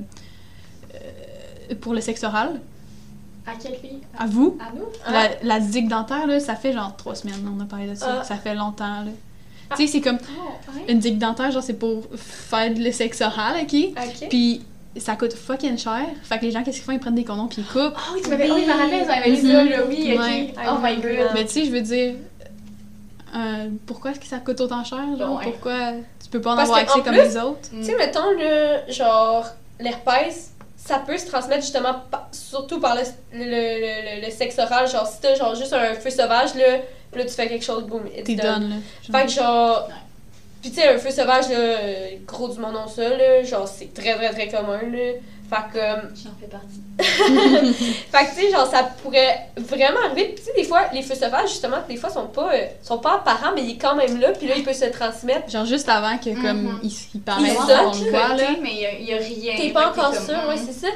[0.95, 2.61] euh, pour le sexe oral.
[3.47, 4.01] À quelle fille?
[4.19, 4.57] À vous?
[4.61, 4.87] À nous?
[5.05, 5.13] Ah.
[5.43, 8.21] La, la zig dentaire, là, ça fait genre trois semaines, on a parlé de ça.
[8.21, 8.25] Ah.
[8.25, 9.11] Ça fait longtemps, là.
[9.77, 13.57] Tu sais, c'est comme Oh, une zig dentaire, genre, c'est pour faire le sexe oral,
[13.63, 13.75] ok?
[13.97, 14.29] Ok.
[14.29, 14.63] Puis
[14.97, 16.07] ça coûte fucking cher.
[16.23, 16.93] Fait que les gens, qu'est-ce qu'ils font?
[16.93, 17.95] Ils prennent des condoms puis ils coupent.
[17.97, 18.51] Ah oui, tu m'avais.
[18.51, 19.77] Oui, je me rappelle, tu m'avais dit ça, là.
[19.89, 20.21] Oui, ok.
[20.21, 20.55] Ouais.
[20.69, 21.31] Oh my god.
[21.35, 22.15] Mais tu sais, je veux dire,
[23.35, 25.01] euh, pourquoi est-ce que ça coûte autant cher?
[25.19, 25.45] Genre, Ouais.
[25.45, 25.93] pourquoi
[26.23, 27.69] tu peux pas en Parce avoir accès en comme les autres?
[27.71, 29.47] Tu sais, mettons, le genre,
[29.81, 33.01] l'herpès, ça peut se transmettre justement pa- surtout par le,
[33.33, 33.45] le,
[34.21, 34.89] le, le- sexe oral.
[34.89, 36.79] Genre, si t'as genre juste un feu sauvage, là,
[37.15, 38.37] là, tu fais quelque chose, boum, T'es done.
[38.61, 38.77] donnes, là.
[39.03, 39.17] Genre.
[39.21, 39.89] Fait que genre.
[39.89, 39.95] Ouais.
[40.63, 41.57] Puis tu sais, un feu sauvage, là,
[42.27, 43.43] gros du monde ont ça, là.
[43.43, 45.13] Genre, c'est très, très, très commun, là.
[45.55, 45.79] Fait que.
[45.79, 46.81] euh, J'en fais partie.
[48.11, 50.27] Fait que tu sais, genre, ça pourrait vraiment arriver.
[50.35, 52.99] Puis tu sais, des fois, les feux sauvages, justement, des fois, sont pas, euh, sont
[52.99, 55.51] pas apparents, mais il est quand même là, puis là, il peut se transmettre.
[55.51, 56.81] Genre juste avant que comme Mhm.
[56.83, 57.23] il, il Il
[57.59, 58.49] on saute, le voit, là.
[58.63, 59.55] mais il y a, il y a rien.
[59.57, 60.49] T'es pas encore comme, sûr, mm.
[60.49, 60.89] ouais, c'est ça.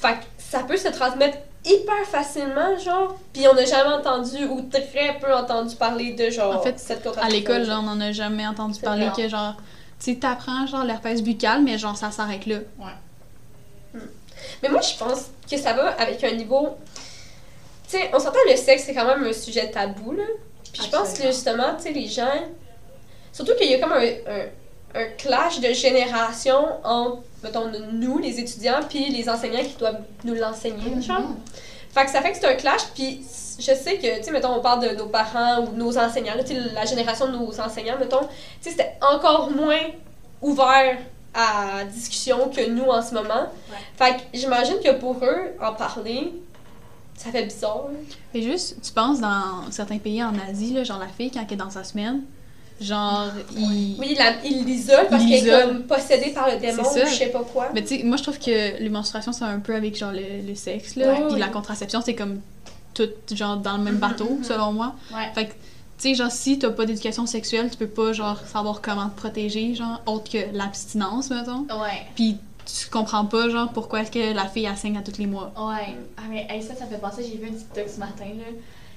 [0.00, 3.16] Fait que ça peut se transmettre hyper facilement, genre.
[3.32, 7.06] Puis on n'a jamais entendu ou très peu entendu parler de genre En fait, cette
[7.20, 9.22] À l'école, là, on en a jamais entendu parler vrai.
[9.24, 9.54] que genre,
[10.02, 12.56] tu sais, t'apprends genre l'herpès buccal, mais genre ça s'arrête là.
[14.62, 16.76] Mais moi, je pense que ça va avec un niveau.
[17.88, 20.24] Tu sais, on s'entend le sexe, c'est quand même un sujet tabou, là.
[20.72, 22.44] Puis je pense que justement, tu sais, les gens.
[23.32, 28.38] Surtout qu'il y a comme un, un, un clash de génération entre, mettons, nous, les
[28.40, 31.22] étudiants, puis les enseignants qui doivent nous l'enseigner, genre.
[31.92, 33.22] Fait que ça fait que c'est un clash, puis
[33.58, 36.34] je sais que, tu sais, mettons, on parle de nos parents ou de nos enseignants,
[36.34, 38.26] là, tu sais, la génération de nos enseignants, mettons, tu
[38.60, 39.80] sais, c'était encore moins
[40.40, 40.96] ouvert
[41.34, 43.46] à discussion que nous en ce moment.
[43.96, 46.32] Fait que j'imagine que pour eux, en parler,
[47.16, 47.84] ça fait bizarre.
[47.92, 47.98] là.
[48.34, 51.52] Et juste, tu penses dans certains pays en Asie, là, genre la fille quand elle
[51.52, 52.22] est dans sa semaine,
[52.80, 53.96] genre il.
[53.98, 57.14] Oui, la- ils l'isolent parce Ils qu'elle est comme possédée par le démon ou je
[57.14, 57.68] sais pas quoi.
[57.74, 60.46] Mais tu sais, moi je trouve que les menstruations c'est un peu avec genre le,
[60.46, 61.38] le sexe là, Ouais, puis oui.
[61.38, 62.40] la contraception c'est comme
[62.94, 64.44] tout genre dans le même Mhm, bateau mhm.
[64.44, 64.94] selon moi.
[65.14, 65.30] Ouais.
[65.34, 65.52] Fait que
[66.00, 69.74] sais genre si t'as pas d'éducation sexuelle, tu peux pas genre savoir comment te protéger
[69.74, 71.66] genre autre que l'abstinence mettons.
[71.80, 72.06] Ouais.
[72.14, 75.26] Puis tu comprends pas genre pourquoi est-ce que la fille elle saigne à tous les
[75.26, 75.52] mois.
[75.56, 75.94] Ouais.
[76.16, 78.44] Ah, mais hey, ça, ça me fait penser, j'ai vu un TikTok ce matin, là.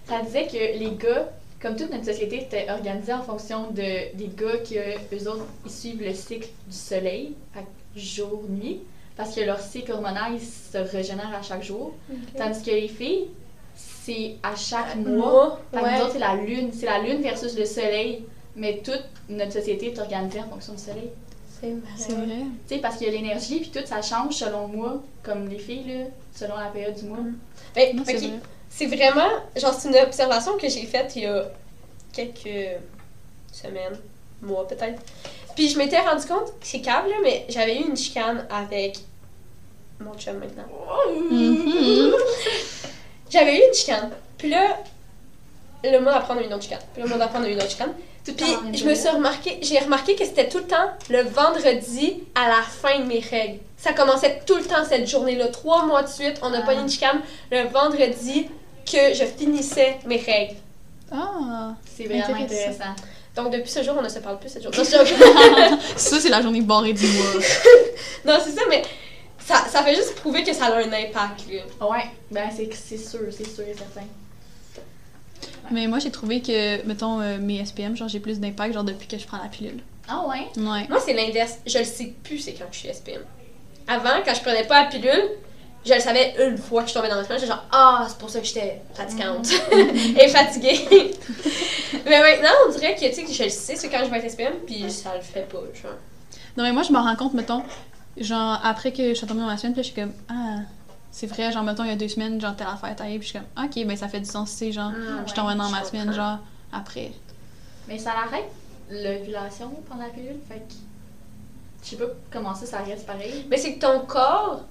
[0.05, 1.29] Ça disait que les gars,
[1.61, 5.71] comme toute notre société était organisée en fonction de, des gars qui, eux autres, ils
[5.71, 7.35] suivent le cycle du soleil,
[7.95, 8.81] jour-nuit,
[9.15, 11.93] parce que leur cycle hormonal, il se régénère à chaque jour.
[12.37, 13.27] Tandis que les filles,
[14.03, 15.15] c'est à chaque mois.
[15.15, 15.97] Moi, Fait que ouais.
[15.97, 16.71] nous autres, c'est la lune.
[16.73, 18.25] C'est la lune versus le soleil.
[18.55, 21.09] Mais toute notre société est organisée en fonction du soleil.
[21.59, 22.25] C'est C'est marrant.
[22.25, 22.35] vrai.
[22.67, 25.01] Tu sais, parce que l'énergie, puis tout, ça change selon le mois.
[25.23, 27.19] Comme les filles, là, selon la période du mois.
[27.75, 28.21] Ben, Non, c'est ok.
[28.23, 28.39] vrai.
[28.69, 31.43] C'est vraiment, genre, c'est une observation que j'ai faite il y a
[32.11, 32.79] quelques
[33.51, 33.97] semaines,
[34.41, 35.01] mois peut-être.
[35.55, 38.97] Puis je m'étais rendu compte, c'est câble, là, mais j'avais eu une chicane avec
[39.99, 40.63] mon chum maintenant.
[41.31, 42.13] Mhm.
[43.33, 44.11] J'avais eu une chicane.
[44.37, 44.77] Puis là,
[45.83, 46.79] le mois d'après, on a eu une autre chicane.
[46.93, 47.93] Puis le mois d'après, on a eu une autre chicane.
[48.23, 52.47] Puis je me suis remarqué, j'ai remarqué que c'était tout le temps le vendredi à
[52.47, 53.59] la fin de mes règles.
[53.75, 55.47] Ça commençait tout le temps cette journée-là.
[55.47, 56.65] Trois mois de suite, on n'a Ah.
[56.65, 57.19] pas eu une chicane
[57.51, 58.47] le vendredi
[58.89, 60.55] que je finissais mes règles.
[61.11, 61.73] Ah!
[61.97, 62.43] C'est vraiment Intéressant.
[62.45, 62.95] intéressant.
[63.35, 64.77] Donc depuis ce jour, on ne se parle plus cette journée.
[65.97, 67.25] Ça, c'est la journée barrée du mois.
[68.25, 68.83] non, c'est ça, mais
[69.45, 71.45] ça, ça fait juste prouver que ça a un impact.
[71.51, 71.87] là.
[71.87, 74.07] Ouais, ben c'est c'est sûr, c'est sûr et certain.
[75.71, 79.07] Mais moi, j'ai trouvé que, mettons, euh, mes SPM, genre, j'ai plus d'impact, genre, depuis
[79.07, 79.81] que je prends la pilule.
[80.07, 80.47] Ah ouais?
[80.57, 80.87] Ouais.
[80.89, 81.57] Moi, c'est l'inverse.
[81.65, 83.21] Je le sais plus, c'est quand je suis SPM.
[83.87, 85.29] Avant, quand je prenais pas la pilule,
[85.85, 88.17] je le savais une fois que je tombais dans ma semaine, j'étais genre Ah, c'est
[88.17, 89.49] pour ça que j'étais fatigante
[90.19, 90.79] et fatiguée.
[92.05, 94.19] mais maintenant, on dirait que tu sais que je le sais, c'est quand je vais
[94.19, 95.59] être SPM, puis ça le fait pas.
[95.73, 95.91] Genre.
[96.57, 97.63] Non, mais moi, je me rends compte, mettons,
[98.17, 100.59] genre, après que je suis tombée dans ma semaine, puis là, je suis comme, ah,
[101.11, 103.27] c'est vrai, genre, mettons, il y a deux semaines, genre, telle affaire est arrivée, puis
[103.27, 105.53] je suis comme, ok, ben, ça fait du sens, tu sais, genre, Ah, je tombe
[105.55, 106.39] dans ma semaine, genre,
[106.71, 107.11] après.
[107.87, 108.49] Mais ça arrête
[108.89, 110.73] l'ovulation pendant la pilule, fait que.
[111.83, 113.45] Je sais pas comment ça, ça reste pareil.
[113.49, 114.61] Mais c'est que ton corps,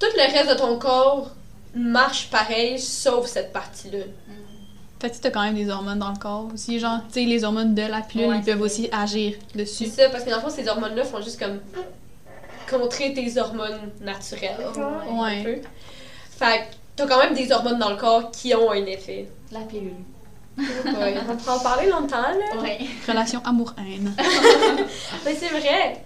[0.00, 1.30] tout le reste de ton corps
[1.76, 3.98] marche pareil, sauf cette partie-là.
[4.98, 7.24] Fait que tu as quand même des hormones dans le corps aussi, genre, tu sais,
[7.26, 9.86] les hormones de la pilule, Ouais, ils peuvent c'est aussi agir C'est dessus.
[9.86, 11.60] ça, parce que dans le fond, ces hormones-là font juste comme
[12.70, 14.56] contrer tes hormones naturelles.
[14.74, 15.40] genre, Ouais.
[15.40, 15.56] un peu.
[16.30, 19.28] Fait que t'as quand même des hormones dans le corps qui ont un effet.
[19.52, 19.92] La pilule.
[20.58, 22.60] Ouais, on pourra en parler longtemps, là.
[22.62, 22.78] Ouais.
[23.06, 24.14] Relation amour-haine.
[25.24, 26.02] Mais c'est vrai.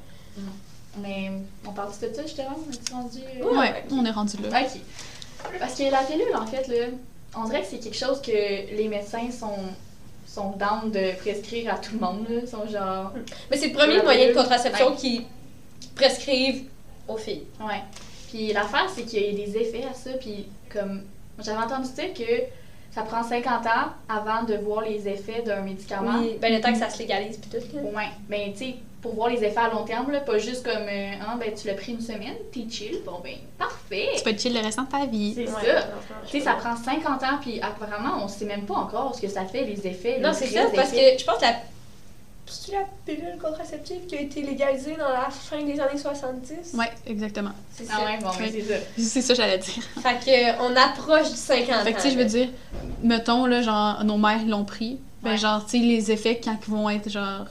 [0.98, 1.30] Mais
[1.66, 2.58] on parle de ça justement?
[2.66, 3.18] On est rendu.
[3.40, 3.58] euh, Ouais.
[3.58, 4.60] Ouais, on est rendu là.
[4.60, 4.80] Ok.
[5.58, 6.86] Parce que la pilule, en fait, là,
[7.36, 9.54] on dirait que c'est quelque chose que les médecins sont,
[10.26, 12.26] sont down de prescrire à tout le monde.
[12.28, 12.40] Là.
[12.42, 13.12] Ils sont genre.
[13.50, 14.96] Mais c'est le premier moyen de contraception Ouais.
[14.96, 15.26] qui
[15.94, 16.64] prescrivent
[17.08, 17.44] aux filles.
[17.60, 17.82] Ouais.
[18.28, 20.10] Puis l'affaire, c'est qu'il y a des effets à ça.
[20.20, 21.02] Puis comme.
[21.42, 22.42] J'avais entendu dire que
[22.94, 23.70] ça prend 50 ans
[24.08, 26.18] avant de voir les effets d'un médicament.
[26.20, 27.76] Oui, ben le temps que ça se légalise puis tout.
[27.76, 27.82] là.
[27.82, 28.08] Ouais.
[28.28, 30.82] Ben, tu sais, pour voir les effets à long terme, là, pas juste comme.
[30.86, 32.98] euh, ah, ben, tu l'as pris une semaine, t'es chill.
[33.06, 34.10] Bon, ben, parfait.
[34.18, 35.32] Tu peux être chill le restant de ta vie.
[35.34, 35.86] C'est Ouais, ça.
[36.26, 39.28] Tu sais, ça prend 50 ans, puis apparemment, on sait même pas encore ce que
[39.28, 40.18] ça fait, les effets.
[40.20, 41.54] Non, c'est ça, parce que je pense que la.
[42.50, 46.74] C'est la pilule contraceptive qui a été légalisée dans la fin des années 70?
[46.74, 47.52] Ouais, exactement.
[47.72, 47.92] C'est ça.
[47.98, 48.50] Ah ouais, bon, Oui.
[48.52, 48.74] c'est ça.
[48.98, 49.82] C'est ça que j'allais dire.
[50.02, 52.48] Fait que, on approche du 50 Fait que, tu sais, je veux dire,
[53.02, 54.98] mettons, là, genre, nos mères l'ont pris.
[55.22, 55.36] Ben, Ouais.
[55.38, 57.46] genre, tu sais, les effets quand ils vont être, genre,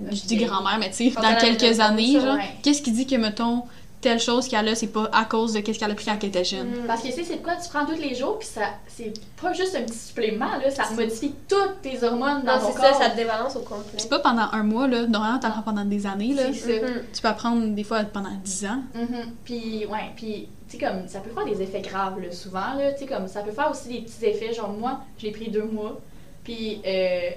[0.00, 2.48] je dis grand-mère, mais tu sais, dans quelques années, genre, ouais.
[2.62, 3.64] qu'est-ce qui dit que, mettons,
[4.00, 6.28] telle chose qu'elle a, c'est pas à cause de qu'est-ce qu'elle a pris quand elle
[6.28, 6.68] était jeune?
[6.68, 6.86] Mm.
[6.86, 7.56] Parce que, tu sais, c'est quoi?
[7.56, 10.84] Tu prends tous les jours, puis ça, c'est pas juste un petit supplément, là, ça
[10.94, 13.02] modifie toutes tes hormones dans Non, ton c'est ça, corps.
[13.02, 13.98] ça te débalance au complet.
[13.98, 15.06] C'est pas pendant un mois, là.
[15.06, 16.52] Normalement, t'apprends pendant des années, là.
[16.52, 16.86] C'est ça.
[16.86, 17.02] Mhm.
[17.12, 18.82] Tu peux apprendre, des fois, pendant 10 ans.
[18.94, 19.32] Mhm.
[19.44, 22.92] Puis, ouais, puis, tu sais, comme, ça peut faire des effets graves, là, souvent, là,
[22.92, 25.50] tu sais, comme, ça peut faire aussi des petits effets, genre, moi, je l'ai pris
[25.50, 26.00] deux mois,
[26.44, 27.30] puis, euh,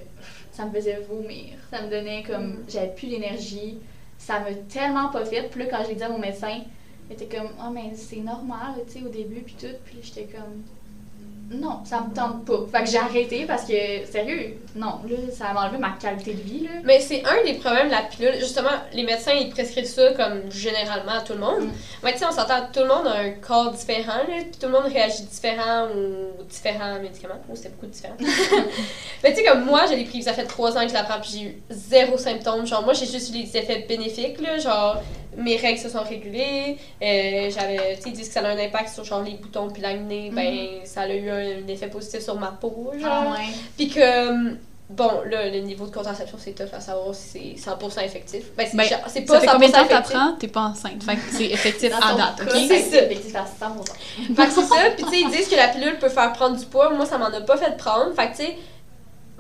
[0.52, 3.78] ça me faisait vomir, ça me donnait, comme, j'avais plus d'énergie,
[4.22, 6.62] ça m'a tellement pas fait, puis là, quand j'ai dit à mon médecin,
[7.10, 10.26] il était comme, oh, mais c'est normal, tu sais, au début, puis tout, puis j'étais
[10.26, 10.64] comme,
[11.52, 12.66] non, ça me tente pas.
[12.72, 16.42] Fait que j'ai arrêté parce que, sérieux, non, là, ça m'a enlevé ma qualité de
[16.42, 16.70] vie, là.
[16.86, 18.36] Mais c'est un des problèmes de la pilule.
[18.40, 21.64] Justement, les médecins, ils prescrivent ça comme généralement à tout le monde.
[21.64, 21.72] Mm.
[22.04, 24.68] Mais tu sais, on s'entend, tout le monde a un corps différent, là, puis tout
[24.68, 27.42] le monde réagit différent aux différents médicaments.
[27.50, 28.16] Oh, c'était beaucoup différent.
[29.24, 31.04] Mais tu sais, comme moi, je l'ai pris, ça fait trois ans que je la
[31.04, 32.66] prends, puis j'ai eu zéro symptôme.
[32.66, 35.04] Genre, moi, j'ai juste eu des effets bénéfiques, là, genre,
[35.38, 38.58] mes règles se sont régulées, euh, j'avais, tu sais, ils disent que ça a un
[38.58, 42.22] impact sur, genre, les boutons puis l'acné, ben, ça a eu un, un effet positif
[42.22, 43.36] sur ma peau, genre.
[43.38, 43.42] Ah.
[43.78, 44.52] Puis que,
[44.90, 48.44] bon, là, le niveau de contraception, c'est tough à savoir si c'est 100% effectif.
[48.58, 50.12] Ben, c'est Ben, genre- c'est Ça pas fait 100% combien de temps effectif.
[50.14, 50.32] t'apprends?
[50.38, 51.04] T'es pas enceinte.
[51.04, 52.50] Fait que c'est effectif à date, ok?
[52.50, 53.04] ça C'est ça.
[53.04, 54.36] effectif à 100%.
[54.36, 56.58] Fait que c'est ça, puis tu sais, ils disent que la pilule peut faire prendre
[56.58, 56.90] du poids.
[56.90, 58.14] Moi, ça m'en a pas fait prendre.
[58.16, 58.58] Fait que tu sais,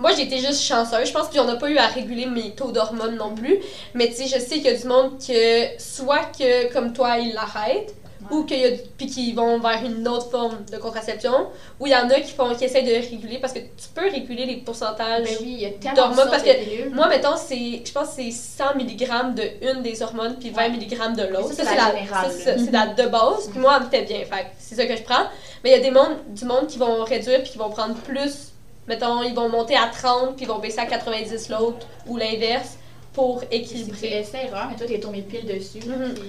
[0.01, 1.07] moi, été juste chanceuse.
[1.07, 3.59] Je pense qu'on n'a pas eu à réguler mes taux d'hormones non plus.
[3.93, 7.17] Mais tu sais, je sais qu'il y a du monde que, soit que, comme toi,
[7.19, 7.93] ils l'arrêtent,
[8.29, 11.47] ou qu'il y a puis qui vont vers une autre forme de contraception,
[11.79, 14.09] ou il y en a qui font qui essaient de réguler parce que tu peux
[14.09, 15.23] réguler les pourcentages.
[15.23, 16.89] Ben oui, D'hormones, parce que.
[16.89, 20.61] Moi, mettons, c'est, je pense que c'est 100 mg de une des hormones puis 20
[20.61, 20.69] Ouais.
[20.69, 21.53] mg de l'autre.
[21.53, 23.49] Ça, c'est la c'est la de base.
[23.51, 24.19] Puis moi, elle me fait bien.
[24.19, 25.25] Fait c'est ça que je prends.
[25.63, 27.95] Mais il y a des mondes, du monde qui vont réduire puis qui vont prendre
[27.95, 28.50] plus.
[28.87, 32.77] Mettons, ils vont monter à 30 puis ils vont baisser à 90 l'autre ou l'inverse
[33.13, 34.19] pour c'est équilibrer.
[34.19, 35.79] essai erreur, mais toi, t'es tombé pile dessus.
[35.87, 36.13] Mhm.
[36.13, 36.23] puis-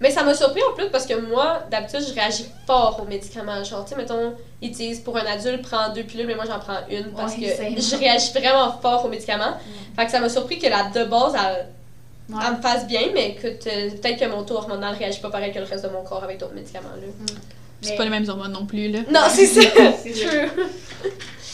[0.00, 3.64] Mais ça m'a surpris en plus parce que moi, d'habitude, je réagis fort aux médicaments.
[3.64, 6.60] Genre, tu sais, mettons, ils disent pour un adulte, prends deux pilules, mais moi, j'en
[6.60, 9.54] prends une parce Ouais, que c'est- je réagis vraiment fort aux médicaments.
[9.96, 11.66] Fait que ça m'a surpris que la de base, elle,
[12.32, 12.40] Ouais.
[12.46, 15.52] elle me fasse bien, mais écoute, euh, peut-être que mon taux hormonal réagit pas pareil
[15.52, 16.90] que le reste de mon corps avec d'autres médicaments.
[17.00, 17.34] Là.
[17.80, 19.00] C'est Mais- pas les mêmes hormones non plus, là.
[19.10, 19.60] Non, c'est ça!
[20.02, 20.12] C'est.
[20.12, 20.48] True.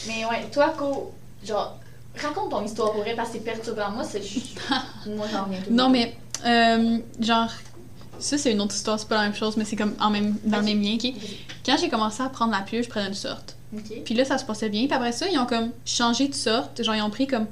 [0.07, 1.13] Mais ouais, toi, Co,
[1.45, 1.77] genre,
[2.21, 3.91] raconte ton histoire pour vrai parce que c'est perturbant.
[3.91, 4.59] Moi, c'est juste.
[5.07, 5.73] Moi, j'en reviens tout.
[5.73, 7.51] Non, mais, euh, genre,
[8.19, 10.37] ça, c'est une autre histoire, c'est pas la même chose, mais c'est comme en même,
[10.45, 11.13] dans le même lien, ok?
[11.67, 13.57] Quand j'ai commencé à prendre la pilule, je prenais une sorte.
[14.05, 14.85] Puis là, ça se passait bien.
[14.87, 16.81] Puis après ça, ils ont comme changé de sorte.
[16.83, 17.47] Genre, ils ont pris comme.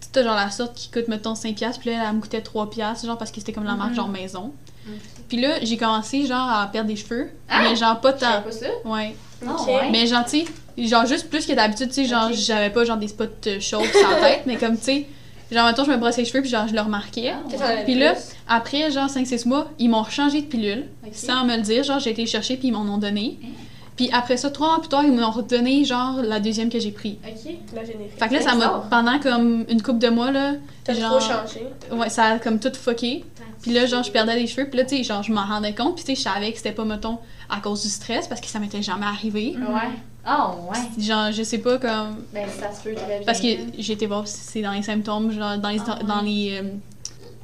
[0.00, 2.20] Tu sais, t'as genre la sorte qui coûte, mettons, 5$, piastres, puis là, elle me
[2.20, 3.96] coûtait 3$, piastres, genre, parce que c'était comme la marque, Mhm.
[3.96, 4.52] genre, maison.
[4.88, 4.94] Ok.
[5.28, 7.30] Puis là, j'ai commencé, genre, à perdre des cheveux.
[7.48, 7.62] Ah!
[7.62, 8.42] Mais genre, pas tant.
[8.42, 8.66] pas ça.
[8.84, 9.14] Ouais.
[9.46, 9.66] Ah, Ok.
[9.68, 9.90] ouais.
[9.90, 10.44] Mais genre, tu sais,
[10.86, 13.82] genre, juste plus que d'habitude, tu sais, genre, j'avais pas, genre, des spots euh, chauds
[13.84, 15.06] sur la tête, mais comme, tu sais,
[15.50, 17.32] genre, mettons, je me brossais les cheveux, puis genre, je le remarquais.
[17.34, 17.84] Ah, ouais.
[17.84, 18.14] Puis là.
[18.46, 21.82] Après, genre, 5-6 mois, ils m'ont changé de pilule, sans me le dire.
[21.84, 23.38] Genre, j'ai été chercher, puis ils m'en ont donné.
[23.42, 23.48] Hein?
[23.96, 26.92] Puis après ça, trois mois plus tard, ils m'ont redonné, genre, la deuxième que j'ai
[26.92, 27.18] pris.
[27.26, 27.52] Ok.
[27.74, 28.12] La générique.
[28.16, 30.52] Fait que là, ça m'a, pendant comme une couple de mois, là,
[30.84, 31.66] T'as genre- trop changé.
[31.90, 33.24] ouais, ça a comme tout fucké.
[33.60, 35.74] Puis là, genre, je perdais les cheveux, puis là, tu sais, genre, je m'en rendais
[35.74, 37.18] compte, puis tu sais, je savais que c'était pas, mettons,
[37.50, 39.56] à cause du stress, parce que ça m'était jamais arrivé.
[39.58, 39.90] Ouais.
[40.30, 41.02] Ah, ouais.
[41.02, 42.22] Genre, je sais pas, comme.
[42.34, 43.20] Ben, ça se peut très bien.
[43.24, 43.46] Parce que
[43.78, 46.04] j'ai été voir si c'est dans les symptômes, genre, dans les, Ah, ouais.
[46.06, 46.68] dans les, euh,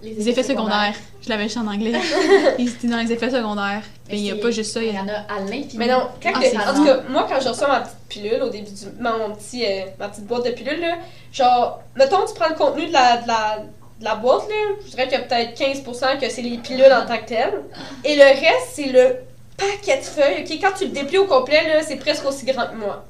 [0.02, 0.94] les effets secondaires.
[1.22, 1.94] Je l'avais juste en anglais.
[2.58, 3.82] C'était dans les effets secondaires.
[4.10, 4.82] Mais il y a pas juste ça.
[4.82, 5.78] il y en a à l'infini.
[5.78, 8.42] Mais non, quand Ah, que- en tout cas, moi, quand je reçois ma petite pilule
[8.42, 8.84] au début du.
[9.00, 10.96] Mon petit, euh, ma petite boîte de pilules, là,
[11.32, 13.58] genre, mettons, tu prends le contenu de la, de la,
[14.00, 16.84] de la boîte, là, je dirais qu'il y a peut-être 15% que c'est les pilules
[16.92, 17.62] en tant que telles.
[18.04, 19.16] Et le reste, c'est le
[19.56, 20.42] paquet de feuilles.
[20.44, 20.58] ok?
[20.60, 23.04] Quand tu le déplies au complet, là, c'est presque aussi grand que moi.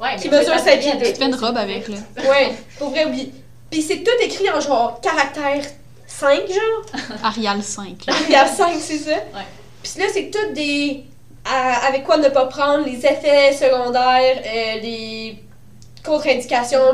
[0.00, 0.76] Ouais, qui mesure pieds.
[0.76, 1.96] bien Tu te fais une robe avec, là.
[2.18, 3.32] Ouais, pour vrai, oui.
[3.70, 5.62] Puis c'est tout écrit en genre caractère
[6.06, 7.00] 5, genre.
[7.24, 7.84] Arial 5.
[8.06, 8.12] là.
[8.28, 9.16] Il y a 5, c'est ça?
[9.82, 11.04] Puis là, c'est tout des.
[11.44, 15.38] à- avec quoi ne pas prendre, les effets secondaires, euh, les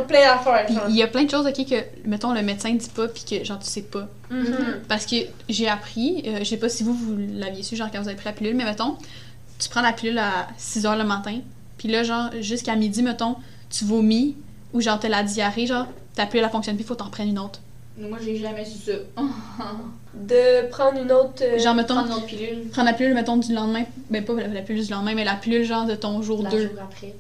[0.07, 0.67] plein d'affaires.
[0.89, 3.45] Il y a plein de choses, ok, que, mettons, le médecin dit pas, puis que,
[3.45, 4.09] genre, tu sais pas.
[4.31, 4.81] Mhm.
[4.89, 5.17] Parce que
[5.49, 8.17] j'ai appris, euh, je sais pas si vous, vous l'aviez su, genre, quand vous avez
[8.17, 8.97] pris la pilule, mais mettons,
[9.59, 11.39] tu prends la pilule à 6 h le matin,
[11.79, 13.37] puis là, genre, jusqu'à midi, mettons,
[13.71, 14.37] tu vomis,
[14.73, 17.39] ou genre, t'as la diarrhée, genre, ta pilule, elle fonctionne plus, faut t'en prendre une
[17.39, 17.61] autre.
[17.99, 18.93] Moi, j'ai jamais su ça.
[20.15, 21.43] De prendre une autre.
[21.43, 24.35] euh, Genre, mettons, Prendre une autre pilule prendre la pilule, mettons, du lendemain, ben pas
[24.35, 26.59] la, la pilule du lendemain, mais la pilule, genre, de ton jour la 2.
[26.63, 27.15] jour après.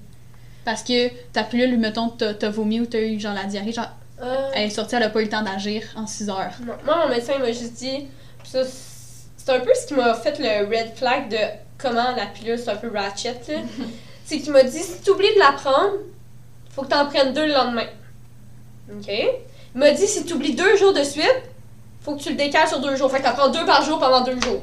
[0.64, 3.90] Parce que ta pilule, mettons, t'as t'as vomi ou t'as eu, genre, la diarrhée, genre,
[4.22, 6.52] euh, elle est sortie, elle a pas eu le temps d'agir en 6 heures.
[6.64, 6.74] non.
[6.84, 8.06] Moi, mon médecin il m'a juste dit.
[8.44, 11.36] ça, c'est un peu ce qui m'a fait le red flag de
[11.78, 13.40] comment la pilule, c'est un peu ratchet.
[13.48, 13.54] là.
[14.24, 15.94] c'est qu'il m'a dit si tu oublies de la prendre,
[16.70, 17.86] faut que tu en prennes deux le lendemain.
[18.92, 19.08] OK?
[19.08, 21.42] Il m'a dit si tu oublies deux jours de suite,
[22.02, 23.10] faut que tu le décales sur deux jours.
[23.10, 24.62] Fait que t'en prends deux par jour pendant deux jours.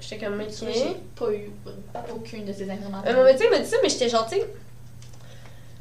[0.00, 0.48] J'étais comme, ok.
[0.72, 1.50] j'ai pas eu
[2.14, 3.10] aucune de ces informations.
[3.10, 4.46] Euh, mon médecin m'a dit ça, mais j'étais genre, tu sais,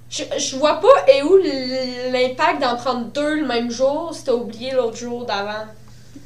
[0.10, 1.38] je, je vois pas et où
[2.12, 5.66] l'impact d'en prendre deux le même jour si t'as oublié l'autre jour d'avant.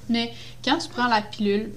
[0.09, 0.31] Mais
[0.63, 1.71] quand tu prends la pilule,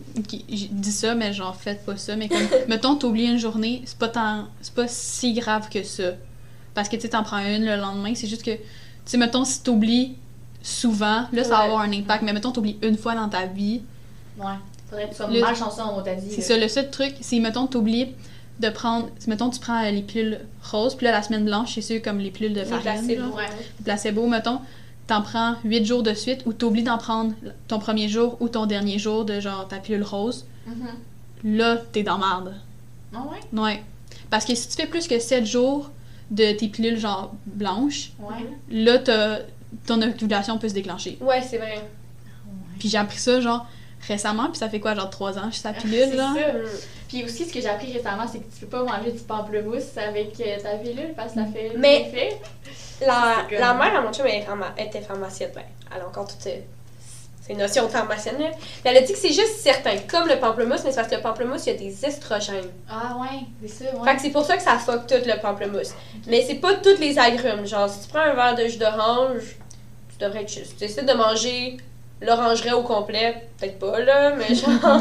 [0.48, 3.98] j'ai dit ça, mais genre faites pas ça, mais comme, mettons, t'oublies une journée, c'est
[3.98, 6.12] pas tant, c'est pas si grave que ça.
[6.74, 8.60] Parce que tu sais, t'en prends une le lendemain, c'est juste que, tu
[9.06, 10.16] sais, mettons, si t'oublies
[10.62, 13.82] souvent, là, ça va avoir un impact, mais mettons, t'oublies une fois dans ta vie,
[14.38, 14.44] Ouais.
[14.90, 16.28] Faudrait que tu sois Le- malchanceux, on t'a dit.
[16.30, 16.46] c'est là.
[16.46, 18.08] ça, le seul truc, c'est, mettons, t'oublies
[18.60, 20.40] de prendre, mettons, tu prends les pilules
[20.70, 23.14] roses, puis là, la semaine blanche, c'est sûr, comme les pilules de Les farine, placebos.
[23.22, 23.34] genre.
[23.36, 23.44] Ouais.
[23.84, 24.60] placebo, mettons,
[25.06, 27.32] t'en prends 8 jours de suite ou t'oublies d'en prendre
[27.68, 31.56] ton premier jour ou ton dernier jour de genre ta pilule rose, Mhm.
[31.58, 32.54] là, t'es dans marde.
[33.14, 33.60] Ah ouais?
[33.60, 33.82] Ouais.
[34.30, 35.90] Parce que si tu fais plus que 7 jours
[36.30, 38.46] de tes pilules genre blanches, Ouais.
[38.70, 39.40] là, t'as-
[39.86, 41.18] ton ovulation peut se déclencher.
[41.20, 41.86] Ouais, c'est vrai.
[42.78, 43.66] Puis j'ai appris ça genre
[44.08, 46.32] récemment, puis ça fait quoi, genre 3 ans, je suis sa pilule, là.
[46.34, 46.70] ça.
[47.08, 49.96] Puis aussi, ce que j'ai appris récemment, c'est que tu peux pas manger du pamplemousse
[49.96, 52.40] avec euh, ta pilule parce que ça fait Mais- effet.
[53.00, 54.44] La, la mère à mon chum elle
[54.86, 55.50] était pharmacienne.
[55.54, 55.62] Ben,
[55.94, 56.64] elle a encore toutes ses,
[57.46, 58.38] ses notions de pharmacienne.
[58.40, 58.50] Là.
[58.84, 61.20] Elle a dit que c'est juste certain, comme le pamplemousse, mais c'est parce que le
[61.20, 62.70] pamplemousse, il y a des estrogènes.
[62.88, 64.04] Ah ouais, c'est ça, ouais.
[64.10, 65.92] Fait que c'est pour ça que ça fuck tout le pamplemousse.
[66.26, 67.66] Mais c'est pas tous les agrumes.
[67.66, 69.42] Genre, si tu prends un verre de jus d'orange,
[70.18, 70.72] tu devrais être juste.
[70.78, 71.76] Tu décides de manger
[72.20, 74.70] l'orangerie au complet, peut-être pas là, mais genre.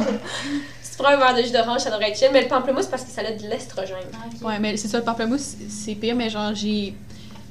[0.82, 2.88] si tu prends un verre de jus d'orange, ça devrait être chill, mais le pamplemousse,
[2.88, 3.98] parce que ça a de l'estrogène.
[4.14, 4.46] Ah.
[4.46, 6.94] Ouais, mais c'est ça, le pamplemousse, c'est pire, mais genre, j'ai.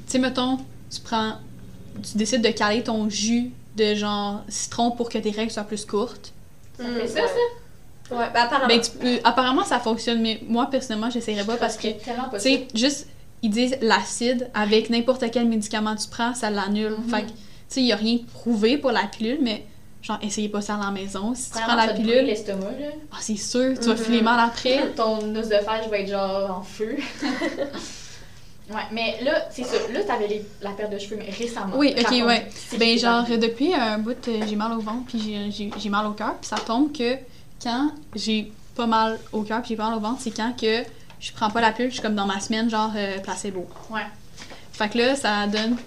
[0.05, 0.57] Tu sais, mettons,
[0.93, 1.33] tu prends.
[2.03, 5.85] Tu décides de caler ton jus de genre citron pour que tes règles soient plus
[5.85, 6.31] courtes.
[6.77, 7.27] Ça Mm, fait ça, ouais.
[7.27, 8.15] ça?
[8.15, 8.67] Ouais, bah apparemment.
[8.67, 12.29] Ben, tu peux- apparemment, ça fonctionne, mais moi, personnellement, j'essaierais pas parce que, C'est tellement
[12.29, 13.07] pas tu sais, juste,
[13.41, 16.95] ils disent l'acide, avec n'importe quel médicament tu prends, ça l'annule.
[16.99, 17.09] Mhm.
[17.09, 17.31] Fait que,
[17.69, 19.65] sais, il y a rien de prouvé pour la pilule, mais
[20.01, 21.33] genre, essayez pas ça à la maison.
[21.35, 22.87] Si tu prends la pilule, l'estomac, là.
[23.11, 23.97] ah, c'est sûr, tu vas Mhm.
[23.97, 24.91] filer mal après.
[24.95, 26.95] Ton oesophage va être genre en feu.
[28.69, 29.77] ouais, mais là, c'est ça.
[29.91, 31.75] Là, t'avais la perte de cheveux, mais récemment.
[31.77, 32.47] Oui, ok, ouais.
[32.77, 36.05] Ben, genre, depuis un bout, euh, j'ai mal au ventre, puis j'ai- j'ai j'ai mal
[36.07, 37.15] au cœur, puis ça tombe que
[37.61, 40.83] quand j'ai pas mal au cœur, puis j'ai pas mal au ventre, c'est quand que
[41.19, 43.65] je prends pas la pilule, je suis comme dans ma semaine, genre euh, placebo.
[43.89, 44.01] Ouais.
[44.73, 45.77] Fait que là, ça donne.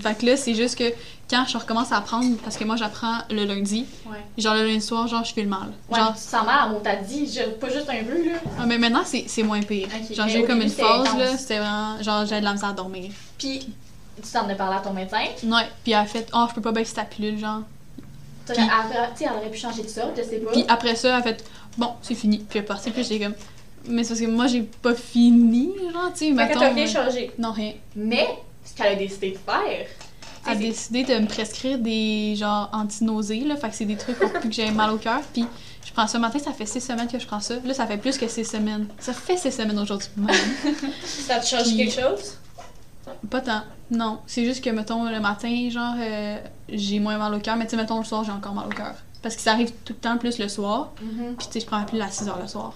[0.00, 0.84] Fait que là, c'est juste que
[1.30, 4.18] quand je recommence à apprendre, parce que moi j'apprends le lundi, Ouais.
[4.38, 5.68] genre le lundi soir, genre je fais le mal.
[5.90, 8.38] Ouais, Genre, tu sens mal, on t'a dit, je- pas juste un peu, là.
[8.60, 9.88] ah, mais maintenant c'est c'est moins pire.
[9.88, 11.18] Ok, Genre j'ai comme début, une phase, intense.
[11.18, 12.02] là, c'était vraiment.
[12.02, 13.10] Genre j'avais de la misère à dormir.
[13.38, 13.60] Puis,
[14.22, 15.18] tu t'en as parlé à ton médecin?
[15.44, 17.60] Ouais, puis elle a fait, oh, je peux pas baisser ta pilule, genre.
[18.46, 18.60] Tu sais,
[19.20, 20.52] elle aurait pu changer de sorte, je sais pas.
[20.52, 21.44] Puis après ça, elle a fait
[21.76, 22.38] bon, c'est fini.
[22.38, 23.34] Puis elle est partie, puis j'étais comme
[23.88, 26.58] mais c'est parce que moi j'ai pas fini, genre, tu sais, Fait que mettons.
[26.60, 27.30] t'as rien euh, changé.
[27.38, 27.72] Non, rien.
[27.94, 28.26] Mais,
[28.66, 29.86] ce qu'elle a décidé de faire,
[30.46, 34.18] Elle a décidé de me prescrire des genre anti-nausées, là, fait que c'est des trucs
[34.18, 35.20] pour plus que j'ai mal au cœur.
[35.32, 35.44] Puis
[35.84, 37.54] je prends ça matin, ça fait six semaines que je prends ça.
[37.64, 38.86] Là, ça fait plus que six semaines.
[38.98, 40.08] Ça fait six semaines aujourd'hui.
[40.16, 40.30] même.
[41.04, 42.38] Ça te change Puis- quelque chose?
[43.30, 43.62] Pas tant.
[43.90, 47.64] Non, c'est juste que, mettons, le matin, genre, euh, j'ai moins mal au cœur, mais
[47.64, 48.94] tu sais, mettons, le soir, j'ai encore mal au cœur.
[49.22, 50.90] Parce que ça arrive tout le temps plus le soir.
[51.00, 51.36] Mhm.
[51.36, 52.74] Puis tu sais, je prends plus à 6 heures le soir.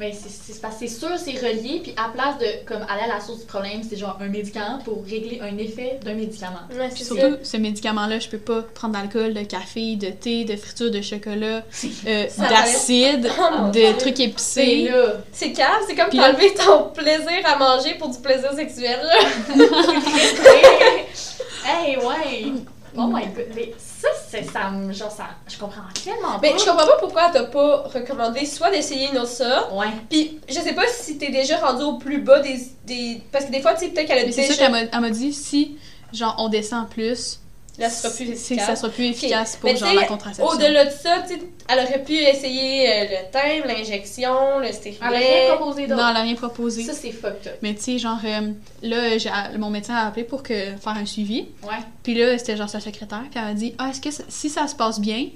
[0.00, 3.02] Mais c'est- c'est parce que c'est sûr, c'est relié, puis à place de comme aller
[3.02, 6.60] à la source du problème, c'est genre un médicament pour régler un effet d'un médicament.
[6.72, 10.44] Ouais, Puis c'est surtout, ce médicament-là, je peux pas prendre d'alcool, de café, de thé,
[10.46, 11.64] de friture, de chocolat,
[12.06, 14.88] euh, d'acide, Oh de trucs épicés.
[14.90, 15.16] là.
[15.32, 19.00] C'est calme, c'est comme t'enlever ton plaisir à manger pour du plaisir sexuel.
[19.02, 19.54] là.
[21.66, 22.52] hey, ouais!
[22.96, 26.38] Oh my god, mais ça, c'est ça, me- genre, ça, je comprends tellement pas.
[26.42, 29.86] Mais je comprends pas pourquoi elle t'a pas recommandé soit d'essayer une autre sorte, Ouais.
[30.08, 32.58] puis je sais pas si t'es déjà rendu au plus bas des.
[32.84, 33.22] des...
[33.30, 34.54] Parce que des fois, tu sais, peut-être qu'elle a Mais c'est déjà.
[34.54, 35.78] ça qu'elle m'a- elle m'a dit, si,
[36.12, 37.38] genre, on descend plus,
[37.80, 38.66] Là, ce sera plus c'est- efficace.
[38.66, 40.46] ça sera plus efficace pour, genre, la contraception.
[40.46, 44.74] Au-delà de ça, tu sais, elle aurait pu essayer euh, le thym, l'injection, le Elle
[45.00, 45.46] a rien stérilet.
[45.56, 46.08] proposé Non, d'autre.
[46.10, 46.84] elle a rien proposé.
[46.84, 47.58] Ça, c'est fucked up.
[47.62, 51.06] Mais tu sais, genre, euh, là, j'ai- mon médecin a appelé pour que, faire un
[51.06, 51.46] suivi.
[51.62, 51.78] Ouais.
[52.02, 54.50] Puis là, c'était genre sa secrétaire, puis elle m'a dit Ah, est-ce que ça- si
[54.50, 55.28] ça se passe bien,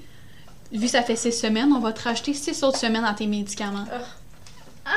[0.73, 3.27] vu que ça fait six semaines, on va te rajouter six autres semaines à tes
[3.27, 3.85] médicaments.
[4.85, 4.91] Ah.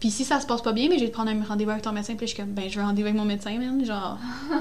[0.00, 1.82] Puis si ça se passe pas bien, mais je vais te prendre un rendez-vous avec
[1.82, 2.14] ton médecin.
[2.14, 3.84] Puis je suis comme Ben, je veux un rendez-vous avec mon médecin, man.
[3.84, 4.18] Genre.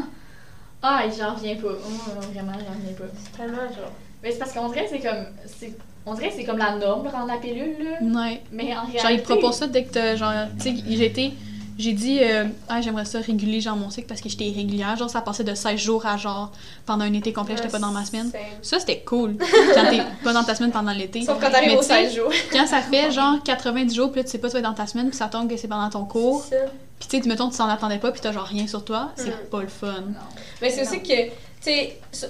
[0.89, 1.67] Ah, j'en reviens pas.
[1.67, 3.03] Oh, vraiment, j'en reviens pas.
[3.23, 3.91] C'est tellement genre.
[4.23, 5.25] Mais c'est parce qu'on dirait que c'est comme.
[5.45, 8.21] c'est- On dirait que c'est comme la norme, de rendre la pilule, là.
[8.21, 8.41] Ouais.
[8.53, 8.99] Mais en réalité.
[9.01, 10.15] Genre, ils proposent ça dès que t'as.
[10.15, 11.33] Genre, tu sais, j'ai été.
[11.77, 14.95] J'ai dit, euh, ah, j'aimerais ça réguler, genre, mon cycle parce que j'étais irrégulière.
[14.95, 16.51] Genre, ça passait de 16 jours à genre,
[16.87, 18.31] pendant un été complet, j'étais pas dans ma semaine.
[18.63, 19.35] Ça, c'était cool.
[19.75, 21.21] Quand t'es pas dans ta semaine pendant l'été.
[21.21, 22.31] Sauf quand t'arrives Mais aux tu sais, 16 jours.
[22.51, 24.73] Quand ça fait genre 90 jours, puis là, tu sais pas, tu vas être dans
[24.73, 26.43] ta semaine, puis ça tombe que c'est pendant ton cours.
[26.49, 26.71] C'est ça.
[26.99, 29.29] Puis tu sais, mettons, tu t'en attendais pas, puis t'as genre rien sur toi, c'est
[29.29, 29.49] Mm.
[29.51, 30.01] pas le fun.
[30.01, 30.13] Non.
[30.61, 31.31] Mais c'est aussi que, tu
[31.61, 32.27] sais, tu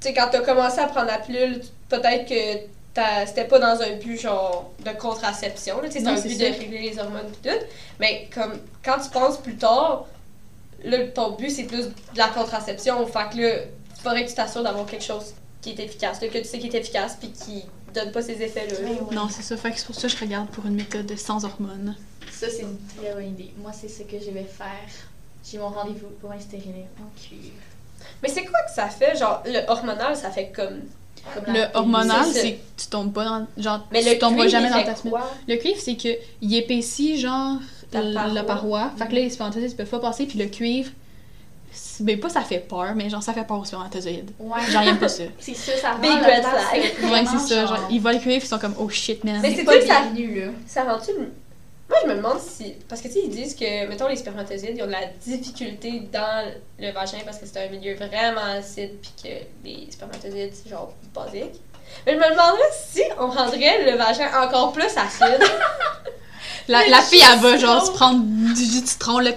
[0.00, 3.96] sais, quand t'as commencé à prendre la pilule, peut-être que t'as- c'était pas dans un
[3.96, 6.50] but genre de contraception, là, tu sais, c'est Non, un but ça.
[6.50, 7.64] de régler les hormones et tout.
[8.00, 10.06] Mais comme quand tu penses plus tard,
[10.84, 13.06] là, ton but c'est plus de la contraception.
[13.06, 13.54] Fait que là,
[13.96, 16.58] il faudrait que tu t'assures d'avoir quelque chose qui est efficace, là, que tu sais
[16.58, 18.74] qui est efficace puis qui donne pas ces effets-là.
[19.12, 19.56] Non, c'est ça.
[19.56, 21.94] Fait que c'est pour ça que je regarde pour une méthode sans hormones.
[22.42, 23.52] Ça, c'est une très bonne idée.
[23.58, 24.88] Moi, c'est ce que je vais faire.
[25.48, 27.52] J'ai mon rendez-vous pour un stérilet en cuir.
[28.22, 29.16] Mais c'est quoi que ça fait?
[29.16, 30.80] Genre, le hormonal, ça fait comme.
[31.46, 33.46] Le hormonal, c'est que tu tombes pas dans.
[33.56, 35.12] Genre, Mais tu le tomberas cuivre, jamais dans ta semaine.
[35.12, 35.30] quoi?
[35.46, 36.08] Le cuivre, c'est que
[36.40, 37.58] il épaissit, genre,
[37.92, 38.32] La paroi.
[38.32, 38.90] la paroi.
[38.96, 40.90] Fait que là, les spermatozoïdes, ils peuvent pas passer, puis le cuivre.
[42.00, 44.32] Ben, pas ça fait peur, mais genre, ça fait peur aux spermatozoïdes.
[44.38, 44.60] Ouais.
[44.68, 45.22] Genre, ils aiment pas ça.
[45.38, 47.10] C'est ça, ça Big red flag.
[47.10, 47.66] Ouais, c'est ça.
[47.66, 49.38] Genre, genre, ils voient le cuivre, ils sont comme, oh shit, man.
[49.40, 50.46] Mais c'est pas ça- bienvenu, là.
[50.66, 51.12] Ça rend-tu.
[51.92, 52.74] Moi, je me demande si.
[52.88, 56.08] Parce que, tu sais, ils disent que, mettons, les spermatozoïdes, ils ont de la difficulté
[56.10, 60.70] dans le vagin parce que c'est un milieu vraiment acide, puis que les spermatozoïdes, c'est
[60.70, 61.60] genre basique.
[62.06, 65.42] Mais je me demanderais si on rendrait le vagin encore plus acide.
[66.68, 69.32] La, la fille, elle va, genre, se prendre du jus de citron, le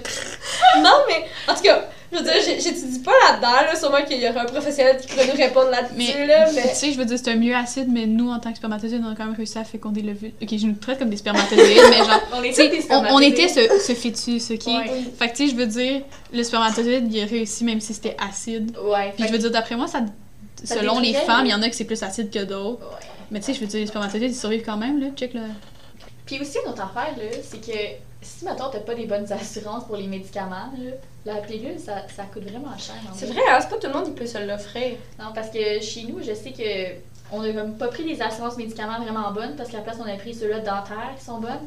[0.80, 1.82] non, mais en tout cas,
[2.12, 3.74] je veux dire, j'ai- j'étudie pas là-dedans, là.
[3.76, 6.48] Sûrement qu'il y aurait un professionnel qui pourrait nous répondre là-dessus, Mais, là.
[6.48, 6.74] tu Mais.
[6.74, 9.12] sais, je veux dire, c'est un milieu acide, mais nous, en tant que spermatozoïdes, on
[9.12, 10.32] a quand même réussi à féconder le l'ovule.
[10.42, 13.18] Ok, je nous traite comme des spermatozoïdes, mais genre, On tu était des on, on
[13.20, 13.80] était spermatozoïdes.
[13.82, 14.66] ce, ce fœtus, ok?
[14.66, 15.02] Ouais.
[15.18, 16.02] Fait que, tu sais, je veux dire,
[16.32, 18.76] le spermatozoïde, il a réussi même si c'était acide.
[18.82, 19.12] Ouais.
[19.16, 20.00] Puis je veux dire, d'après moi, ça,
[20.64, 22.80] Ça selon les femmes, il y en a que c'est plus acide que d'autres.
[22.80, 23.06] Ouais.
[23.30, 25.06] Mais tu sais, je veux dire, les spermatozoïdes, ils survivent quand même, là.
[25.16, 25.40] Check le.
[26.24, 27.76] Puis aussi, une autre affaire, là, c'est que
[28.22, 32.24] si, mettons, t'as pas des bonnes assurances pour les médicaments, là, la pilule, ça, ça
[32.24, 32.94] coûte vraiment cher.
[33.14, 33.40] C'est vrai.
[33.50, 34.96] hein, c'est pas tout le monde qui peut se l'offrir.
[35.18, 36.96] Non, parce que chez nous, je sais que
[37.32, 40.08] on a comme pas pris des assurances médicaments vraiment bonnes, parce qu'à la place, on
[40.08, 41.66] a pris ceux-là dentaires qui sont bonnes.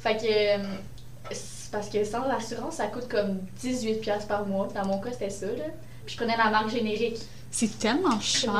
[0.00, 0.24] Fait que.
[0.58, 0.64] euh,
[1.72, 4.68] parce que sans l'assurance, ça coûte comme 18$ piastres par mois.
[4.74, 5.64] Dans mon cas, c'était ça, là.
[6.06, 7.16] Puis je prenais la marque générique.
[7.50, 8.52] C'est tellement cher.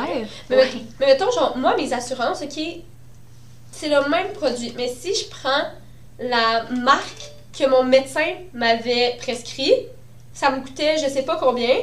[0.50, 0.68] Mais, Ouais.
[1.00, 2.60] mais mettons, genre, moi, mes assurances, ok,
[3.70, 4.72] c'est le même produit.
[4.76, 5.64] Mais si je prends
[6.18, 9.74] la marque que mon médecin m'avait prescrit,
[10.32, 11.76] ça me coûtait je sais pas combien.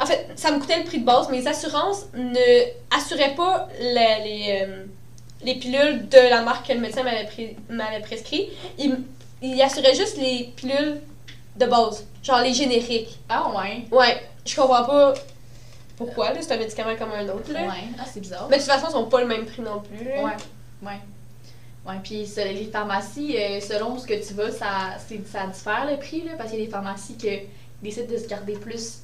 [0.00, 1.28] En fait, ça me coûtait le prix de base.
[1.30, 2.64] Mes assurances ne
[2.96, 4.84] assuraient pas la- les, euh,
[5.42, 8.50] les pilules de la marque que le médecin m'avait prescrit.
[8.78, 8.98] Il,
[9.40, 11.00] il assurait juste les pilules
[11.56, 13.16] de base, genre les génériques.
[13.28, 13.84] Ah ouais.
[13.92, 15.14] Ouais, je comprends pas
[15.96, 17.52] pourquoi, là, c'est un médicament comme un autre.
[17.52, 17.60] Là.
[17.62, 17.84] Ouais.
[17.98, 18.48] Ah, c'est bizarre.
[18.50, 20.04] Mais de toute façon, ils sont pas le même prix non plus.
[20.08, 20.22] là.
[20.24, 20.32] Ouais,
[20.82, 20.98] ouais.
[21.86, 25.86] Ouais, puis ce- les pharmacies, euh, selon ce que tu vas, ça, c'est- ça diffère
[25.90, 27.28] le prix, là, parce qu'il y a des pharmacies qui
[27.82, 29.00] décident de se garder plus,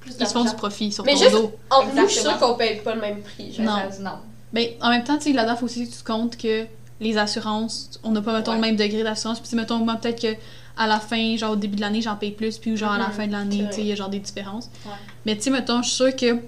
[0.00, 1.52] plus Ils se font du profit sur Mais ton juste- dos.
[1.70, 3.56] Entre nous, je suis sûre qu'on paye pas le même prix.
[3.58, 3.76] Non.
[4.00, 4.18] Non.
[4.52, 6.66] Mais en même temps, tu sais, là-dedans, faut aussi que tu comptes que
[7.00, 8.56] les assurances, on n'a pas, mettons, Ouais.
[8.58, 9.38] le même degré d'assurance.
[9.40, 10.36] Puis, tu sais, mettons, moi, peut-être que
[10.76, 13.08] à la fin, genre au début de l'année, j'en paye plus, puis genre à la
[13.08, 14.70] Mhm, fin de l'année, tu sais, il y a genre des différences.
[14.86, 14.92] Ouais.
[15.26, 16.38] Mais tu sais, mettons, je suis sûre que,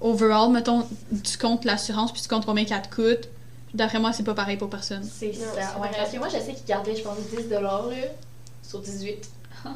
[0.00, 0.86] overall, mettons,
[1.22, 3.28] tu comptes l'assurance, puis tu comptes combien qu'elle te coûte.
[3.72, 5.02] D'après moi, c'est pas pareil pour personne.
[5.04, 5.78] C'est ça.
[5.80, 7.82] Ouais, parce que moi, je sais qu'ils gardaient, je pense, 10 là,
[8.62, 9.28] sur 18.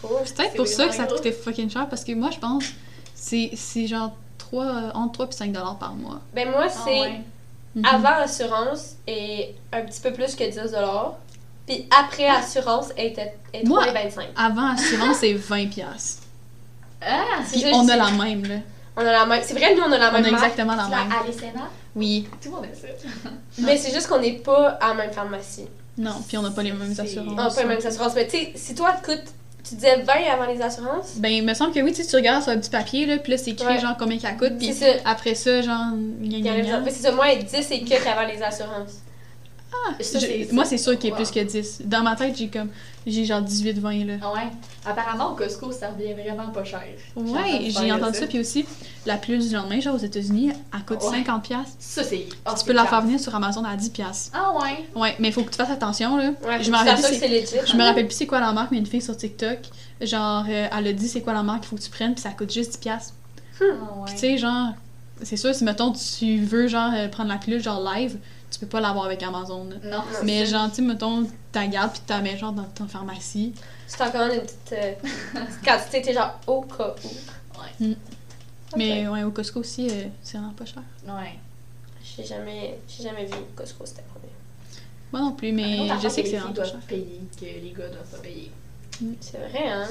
[0.00, 0.20] Trop.
[0.24, 2.64] C'est peut-être C'est pour ça que ça coûtait fucking cher, parce que moi, je pense,
[3.14, 6.20] c'est c'est genre 3, entre 3 et 5 dollars par mois.
[6.34, 7.20] Ben moi, Ah c'est ouais.
[7.74, 7.84] Mhm.
[7.84, 10.74] avant assurance et un petit peu plus que 10
[11.66, 14.28] Puis après assurance, elle était Moi- 3,25.
[14.36, 16.22] Avant assurance, c'est 20 piastres.
[17.02, 17.42] Ah!
[17.44, 18.56] C'est Puis ça, on a la même, là.
[18.96, 19.42] On a la même.
[19.44, 20.44] C'est vrai, nous, on a la On a même marque.
[20.44, 21.12] exactement la même.
[21.94, 22.26] Oui.
[22.42, 22.88] Tout le monde a ça.
[23.58, 25.66] Mais c'est juste qu'on n'est pas à la même pharmacie.
[25.98, 27.28] Non, puis on n'a pas les mêmes assurances.
[27.30, 28.14] On n'a pas les mêmes assurances.
[28.14, 29.22] Mais tu sais, si toi, écoute,
[29.66, 32.16] tu disais 20 avant les assurances, Ben, il me semble que oui, tu sais, tu
[32.16, 33.80] regardes sur un petit papier, là, puis là, c'est écrit, Ouais.
[33.80, 34.86] genre, combien qu'elle coûte, puis ça.
[35.04, 36.80] après ça, genre, gna, Il y gna, a les- gna.
[36.80, 39.00] mais c'est ça, moi, 10 et que avant les assurances.
[40.00, 41.22] Ça, Je- c'est- moi, c'est sûr qu'il y a Wow.
[41.24, 41.82] plus que 10.
[41.84, 42.68] Dans ma tête, j'ai comme,
[43.06, 44.14] j'ai genre 18-20, là.
[44.22, 44.48] Ah ouais?
[44.84, 46.82] Apparemment, au Costco, ça revient vraiment pas cher.
[47.14, 48.66] Ouais, j'ai entendu ça, puis aussi,
[49.06, 51.18] la pilule du lendemain, genre, aux États-Unis, elle coûte Ouais.
[51.18, 51.76] 50 piastres.
[51.78, 52.26] Ça, c'est.
[52.44, 54.30] ah, tu peux la faire venir sur Amazon à 10 piastres.
[54.34, 54.84] Ah ouais?
[55.00, 56.30] Ouais, mais il faut que tu fasses attention, là.
[56.46, 57.70] Ouais, je me rappelle plus.
[57.70, 59.58] Je me rappelle plus c'est quoi la marque, mais une fille sur TikTok,
[60.00, 62.22] genre, euh, elle a dit c'est quoi la marque qu'il faut que tu prennes, puis
[62.22, 63.14] ça coûte juste 10 piastres.
[63.60, 64.04] Ah ouais.
[64.06, 64.68] Puis tu sais, genre,
[65.22, 68.18] c'est sûr, si mettons tu veux, genre, euh, prendre la pilule, genre, live,
[68.56, 69.76] tu peux pas l'avoir avec Amazon, là.
[69.82, 73.52] Non, Mais genre, tu mettons, t'as garde puis t'as mets genre dans ton pharmacie.
[73.86, 74.94] Tu t'en commandes une petite, euh,
[75.64, 77.84] quantité, t'es genre au cas où.
[77.84, 77.90] Mm.
[77.92, 77.96] Ok.
[78.78, 80.82] Mais ouais, au Costco aussi, euh, c'est vraiment pas cher.
[81.06, 81.38] Ouais.
[82.02, 84.30] J'ai jamais, j'ai jamais vu Costco, c'était combien.
[85.12, 86.80] Moi non plus, mais autre je sais que c'est filles vraiment pas cher.
[86.88, 88.50] payer, que les gars doivent pas payer.
[89.20, 89.86] C'est vrai, hein?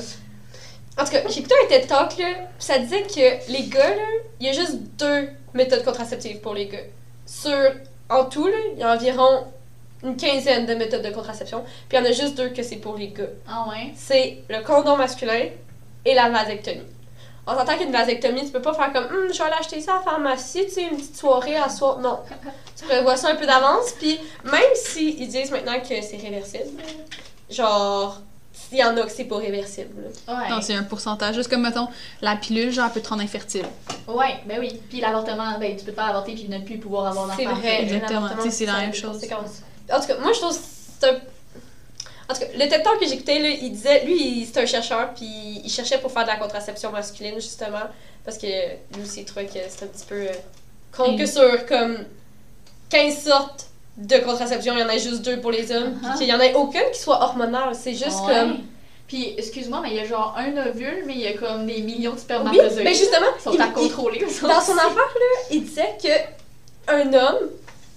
[0.97, 3.95] En tout cas, j'ai écouté un TED Talk, là, pis ça disait que les gars,
[3.95, 4.07] là,
[4.39, 6.80] il y a juste deux méthodes contraceptives pour les gars.
[7.28, 7.72] Sur,
[8.09, 9.45] en tout, là, il y a environ
[10.03, 12.75] une quinzaine de méthodes de contraception, puis il y en a juste deux que c'est
[12.77, 13.25] pour les gars.
[13.47, 13.93] Ah ouais?
[13.95, 15.45] C'est le condom masculin
[16.05, 16.83] et la vasectomie.
[17.47, 19.93] On s'entend qu'une vasectomie, tu peux pas faire comme Hum, je vais aller acheter ça
[19.93, 21.99] à la pharmacie, tu sais, une petite soirée à soir.
[21.99, 22.19] Non.
[22.77, 26.81] Tu prévois ça un peu d'avance, puis même si ils disent maintenant que c'est réversible,
[27.49, 28.19] genre,
[28.71, 30.03] il y en a que c'est pas réversible.
[30.27, 30.49] Ouais.
[30.49, 31.35] Non, c'est un pourcentage.
[31.35, 31.87] Juste comme, mettons,
[32.21, 33.65] la pilule, genre, elle peut te rendre infertile.
[34.07, 34.79] Ouais, ben oui.
[34.89, 37.37] Puis l'avortement, ben tu peux te faire avorter puis ne plus pouvoir avoir d'enfant.
[37.39, 37.83] C'est vrai.
[37.83, 38.29] Exactement.
[38.49, 39.17] c'est la même chose.
[39.91, 40.63] En tout cas, moi, je trouve que
[40.99, 41.15] c'est un.
[42.27, 45.13] En tout cas, le TED Talk que j'écoutais, là, il disait, lui, c'est un chercheur,
[45.13, 47.83] puis il cherchait pour faire de la contraception masculine, justement,
[48.23, 50.15] parce que lui aussi, il trouvait que c'était un petit peu.
[50.15, 50.33] Euh,
[50.97, 51.17] Mm.
[51.17, 51.97] que sur comme
[52.89, 53.67] 15 sortes
[53.97, 56.39] de contraception, il y en a juste deux pour les hommes, puis qu'il y en
[56.39, 57.73] ait aucune qui soit hormonale.
[57.75, 58.33] C'est juste Ouais.
[58.33, 58.57] comme.
[59.07, 61.81] Puis, excuse-moi, mais il y a genre un ovule, mais il y a comme des
[61.81, 62.83] millions de Oui, spermatozoïdes.
[62.83, 64.19] mais justement, Ils sont il- à contrôler.
[64.19, 67.49] Dans son affaire, là, il disait que un homme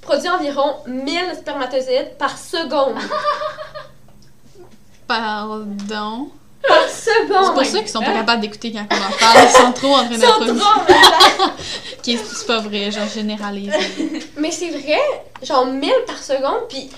[0.03, 2.96] produit environ 1000 spermatozoïdes par seconde.
[5.07, 6.30] Pardon.
[6.69, 9.39] Par C'est pour ça qu'ils sont pas capables d'écouter quand on en parle.
[9.49, 10.64] Ils sont trop en train Ils sont d'être.
[11.99, 13.73] Ok, c'est pas vrai, genre, généralise.
[14.37, 14.99] Mais c'est vrai,
[15.43, 16.89] genre 1000 par seconde, puis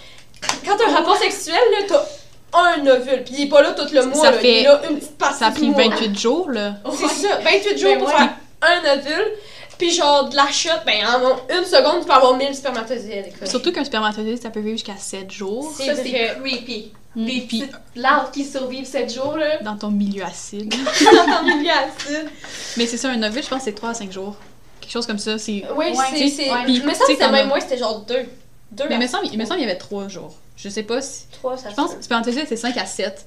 [0.67, 3.87] quand t'as un rapport sexuel, là, t'as un ovule, puis il est pas là tout
[3.93, 5.69] le mois, Ça là, fait- il est là une petite partie Ça a du pris
[5.71, 5.83] mois.
[5.89, 6.75] 28 jours, là.
[6.97, 8.15] C'est ça, 28 jours pour ouais.
[8.15, 8.31] faire
[8.63, 9.33] un ovule,
[9.79, 13.33] puis genre de la chute, ben en une seconde, tu peux avoir 1000 spermatozoïdes.
[13.47, 15.73] Surtout qu'un spermatozoïde, ça peut vivre jusqu'à 7 jours.
[15.77, 16.93] C'est Ça, c'est creepy.
[17.17, 19.59] Mm, Des Puis petites larves qui survivent 7 jours, là.
[19.63, 20.73] dans ton milieu acide.
[21.05, 22.29] dans ton milieu acide.
[22.77, 24.37] Mais c'est ça, un ovule, je pense que c'est 3 à 5 jours.
[24.81, 25.37] Quelque chose comme ça.
[25.39, 25.65] C'est...
[25.77, 26.29] Oui, Ouais, c'est.
[26.29, 28.27] c'est- sais, que c'était comme- même moins, c'était genre deux.
[28.73, 30.37] Deux Mais il me semble, qu'il y avait trois jours.
[30.57, 31.25] Je sais pas si.
[31.33, 33.27] trois, ça Je se pense que Spermatozoïde, c'est 5 à 7.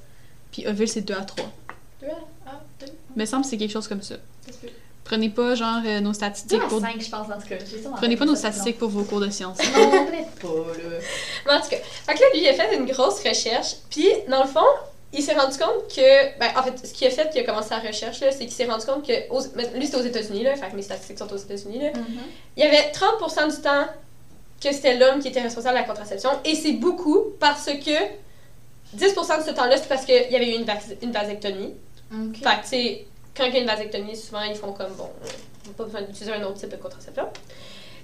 [0.50, 1.44] Puis ovule, c'est 2 à 3.
[2.00, 2.10] Deux à-
[2.46, 2.86] ah, deux.
[3.16, 4.14] Il me semble que c'est quelque chose comme ça.
[4.46, 4.68] Ça se peut.
[5.04, 6.80] Prenez pas, genre, euh, nos statistiques à pour...
[6.80, 7.56] cinq, je pense, en tout cas.
[7.56, 9.58] La Prenez pas nos statistiques pour vos cours de sciences.
[9.58, 10.96] Non, peut-être pas, là.
[11.46, 13.74] Mais en tout cas, fait que là, lui, il a fait une grosse recherche.
[13.90, 14.64] Puis, dans le fond,
[15.12, 16.38] il s'est rendu compte que.
[16.38, 18.50] Ben, en fait, ce qu'il a fait, qu'il a commencé sa recherche, là, c'est qu'il
[18.52, 19.28] s'est rendu compte que.
[19.30, 20.56] aux- mais lui, c'était aux États-Unis, là.
[20.56, 21.88] Fait que mes statistiques sont aux États-Unis, là.
[22.56, 23.84] Il y avait 30% du temps
[24.62, 26.30] que c'était l'homme qui était responsable de la contraception.
[26.46, 27.90] Et c'est beaucoup parce que
[28.96, 30.66] 10% de ce temps-là, c'est parce qu'il y avait eu une,
[31.02, 31.74] une vasectomie.
[32.12, 32.36] Ok.
[32.42, 33.04] Fait que,
[33.36, 36.02] quand il y a une vasectomie, souvent, ils font comme, bon, on n'a pas besoin
[36.02, 37.24] d'utiliser un autre type de contraception.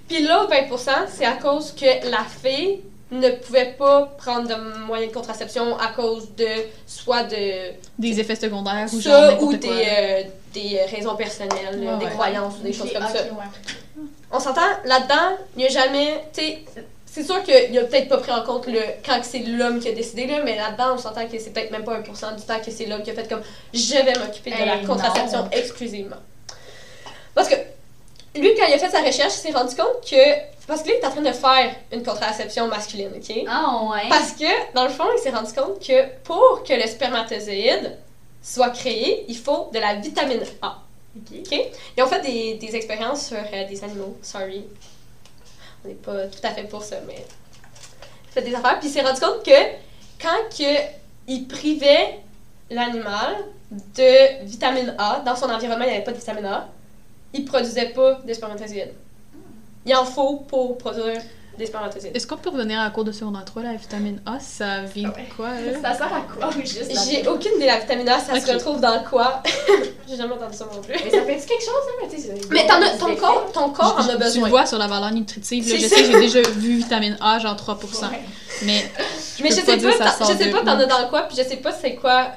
[0.07, 4.55] Puis l'autre 20%, c'est à cause que la fille ne pouvait pas prendre de
[4.85, 6.47] moyens de contraception à cause de
[6.87, 10.23] soit de Des effets secondaires ou genre ça ou des, euh,
[10.53, 12.11] des raisons personnelles, Ouais, des ouais.
[12.11, 13.23] croyances ou des choses comme ça.
[13.23, 14.05] ouais.
[14.31, 16.63] On s'entend, là-dedans, il n'y a jamais, tu sais,
[17.11, 19.91] c'est sûr qu'il a peut-être pas pris en compte le, quand c'est l'homme qui a
[19.91, 22.71] décidé, là, mais là-dedans, on s'entend que c'est peut-être même pas 1% du temps que
[22.71, 23.41] c'est l'homme qui a fait comme
[23.73, 25.49] je vais m'occuper de la contraception non.
[25.51, 26.15] exclusivement.
[27.35, 27.55] Parce que
[28.35, 30.51] lui, quand il a fait sa recherche, il s'est rendu compte que.
[30.65, 33.43] Parce que lui, il est en train de faire une contraception masculine, ok?
[33.45, 34.07] Ah, ouais.
[34.07, 37.97] Parce que, dans le fond, il s'est rendu compte que pour que le spermatozoïde
[38.41, 40.77] soit créé, il faut de la vitamine A.
[41.17, 41.59] Ok.
[41.97, 44.63] Ils ont fait des, des expériences sur euh, des animaux, sorry.
[45.83, 47.25] On n'est pas tout à fait pour ça, mais.
[48.31, 49.51] Fait des affaires, puis il s'est rendu compte que
[50.21, 52.19] quand que il privait
[52.69, 53.35] l'animal
[53.71, 56.69] de vitamine A, dans son environnement, il n'y avait pas de vitamine A,
[57.33, 58.93] il produisait pas de spermatozoïdes.
[59.85, 61.21] Il en faut pour produire
[61.61, 62.15] des spermatozoïdes.
[62.15, 65.09] Est-ce qu'on peut revenir à la cours de secondaire 3, la vitamine A, ça vient
[65.09, 65.29] de Ouais.
[65.35, 65.47] quoi,
[65.81, 65.81] là?
[65.81, 69.01] Ça sert à quoi, juste J'ai aucune idée, la vitamine A, ça se retrouve dans
[69.03, 69.41] quoi?
[70.09, 70.93] J'ai jamais entendu ça non plus.
[71.03, 72.03] Mais ça fait-tu quelque chose, hein?
[72.03, 73.17] Mais tu sais, Mais t'en as, des ton effets.
[73.21, 74.43] corps, ton corps en Tu- a Tu besoin.
[74.45, 75.95] le vois sur la valeur nutritive, là, je ça.
[75.95, 78.09] sais, j'ai déjà vu vitamine A, genre 3%.
[78.09, 78.19] Ouais.
[78.63, 78.83] Mais
[79.41, 81.57] Mais je sais pas ça je sais pas t'en as dans quoi, puis je sais
[81.57, 82.27] pas c'est quoi,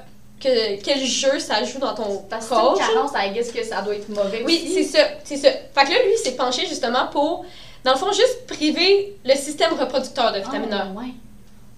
[0.41, 2.77] que, quel jeu ça joue dans ton Parce que corps.
[2.77, 5.49] c'est une carence, guess que ça doit être mauvais Oui, c'est ça, c'est ça.
[5.51, 7.45] Fait que là, lui, il s'est penché justement pour,
[7.85, 10.89] dans le fond, juste priver le système reproducteur de vitamine A.
[10.91, 11.12] Ah, ouais.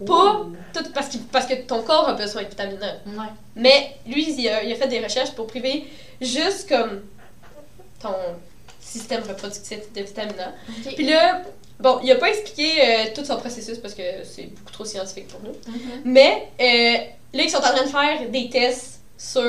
[0.07, 0.47] Pas Oh.
[0.75, 3.09] tout, parce, que, parce que ton corps a besoin de vitamine A.
[3.21, 3.29] Ouais.
[3.55, 5.85] Mais lui, il a, il a fait des recherches pour priver
[6.21, 7.03] juste comme
[8.03, 8.15] ton
[8.81, 10.53] système reproductif de vitamine A.
[10.95, 11.43] Puis là,
[11.81, 15.29] bon, il a pas expliqué euh, tout son processus parce que c'est beaucoup trop scientifique
[15.29, 15.55] pour nous.
[15.73, 16.03] Mhm.
[16.05, 19.43] Mais euh, là, ils sont en train de faire des tests sur.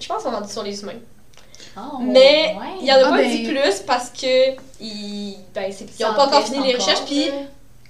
[0.00, 1.00] Je pense qu'on en dit sur les humains.
[1.76, 2.66] Oh, Mais ouais.
[2.80, 4.50] il y en a Ah, pas ben- dit plus parce que
[4.80, 7.04] ils, ben, ils ont pas encore fini les recherches.
[7.06, 7.30] Puis,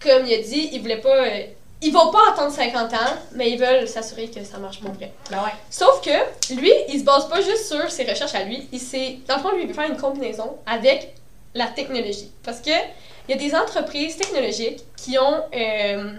[0.02, 1.08] comme il a dit, ils voulaient pas.
[1.26, 1.42] euh,
[1.84, 2.96] ils vont pas attendre 50 ans,
[3.34, 5.12] mais ils veulent s'assurer que ça marche pour vrai.
[5.30, 5.50] Ben ouais.
[5.68, 8.68] Sauf que lui, il se base pas juste sur ses recherches à lui.
[8.70, 11.12] Il s'est, dans le fond, lui, il veut faire une combinaison avec
[11.54, 12.30] la technologie.
[12.44, 12.70] Parce que
[13.28, 16.12] il y a des entreprises technologiques qui ont, euh,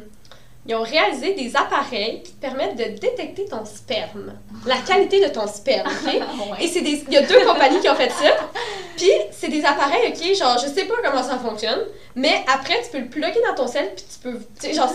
[0.66, 4.34] ils ont réalisé des appareils qui te permettent de détecter ton sperme,
[4.66, 5.88] la qualité de ton sperme.
[5.88, 6.14] ok?
[6.52, 6.66] Ouais.
[6.66, 8.30] Et c'est des, il y a deux compagnies qui ont fait ça.
[8.98, 11.80] Puis c'est des appareils, ok, genre je sais pas comment ça fonctionne,
[12.16, 14.90] mais après tu peux le plugger dans ton sel puis tu peux, tu sais, genre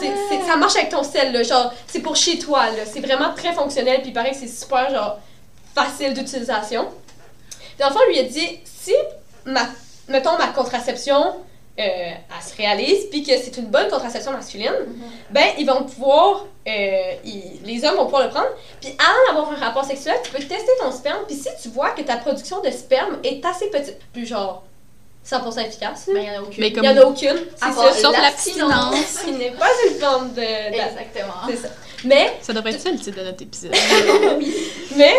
[0.47, 3.53] ça marche avec ton sel là, genre c'est pour chez toi là, c'est vraiment très
[3.53, 5.19] fonctionnel puis pareil c'est super genre
[5.75, 6.87] facile d'utilisation.
[7.51, 8.95] Puis dans le fond lui a dit si
[9.45, 9.63] ma,
[10.09, 11.35] mettons ma contraception
[11.79, 15.03] euh, elle se réalise puis que c'est une bonne contraception masculine, Mhm.
[15.31, 18.49] ben ils vont pouvoir, euh, ils- les hommes vont pouvoir le prendre.
[18.81, 21.21] Puis avant d'avoir un rapport sexuel, tu peux tester ton sperme.
[21.27, 24.65] Puis si tu vois que ta production de sperme est assez petite, plus genre
[25.25, 26.61] 100% efficace, là, Ben, il y en a aucune.
[26.61, 27.93] Mais il comme- y en a aucune, c'est ça.
[27.93, 28.73] Sauf l'abstinence.
[28.95, 29.19] l'abstinence.
[29.25, 30.41] qui n'est pas une forme de.
[30.41, 31.35] de- Exactement.
[31.49, 31.69] c'est ça.
[32.05, 33.73] Mais, Ça devrait être ça le titre de notre épisode.
[34.97, 35.15] mais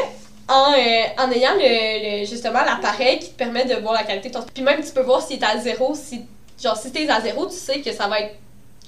[0.48, 4.30] en, euh, en ayant le, le- justement l'appareil qui te permet de voir la qualité
[4.30, 4.42] de ton.
[4.54, 6.22] Puis même tu peux voir s'il est à zéro, si
[6.62, 8.36] genre si t'es à zéro, tu sais que ça va être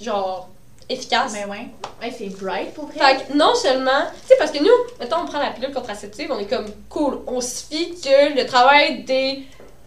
[0.00, 0.48] genre
[0.88, 1.32] efficace.
[1.32, 1.68] Mais ouais.
[2.00, 2.98] Ouais, c'est bright pour vrai.
[2.98, 4.70] Fait que non seulement, tu sais, parce que nous,
[5.00, 8.46] mettons, on prend la pilule contraceptive, on est comme cool, on se fie que le
[8.46, 9.44] travail des,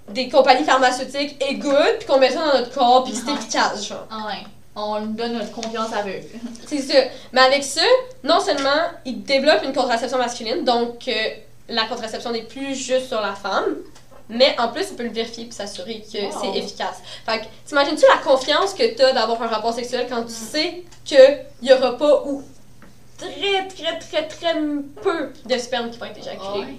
[0.09, 3.33] des compagnies pharmaceutiques est good, puis qu'on met ça dans notre corps, puis que c'est
[3.33, 4.07] efficace, genre.
[4.09, 4.43] Ah ouais.
[4.77, 6.25] On donne notre confiance aveugle.
[6.67, 6.99] C'est ça.
[7.31, 7.79] Mais avec ça,
[8.25, 11.13] non seulement ils développent une contraception masculine, donc euh,
[11.69, 13.77] la contraception n'est plus juste sur la femme,
[14.29, 16.41] mais en plus, il peut le vérifier puis s'assurer que Wow.
[16.41, 16.97] c'est efficace.
[17.25, 21.39] Fait que, t'imagines-tu la confiance que t'as d'avoir un rapport sexuel quand tu sais qu'il
[21.61, 22.43] y aura pas ou
[23.17, 24.53] très, très, très, très
[25.01, 26.41] peu de sperme qui vont être éjaculés?
[26.43, 26.75] Ah ouais.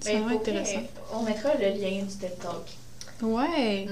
[0.00, 0.80] C'est Ben, vraiment intéressant.
[1.14, 2.66] On mettra le lien du TED Talk.
[3.22, 3.86] Ouais.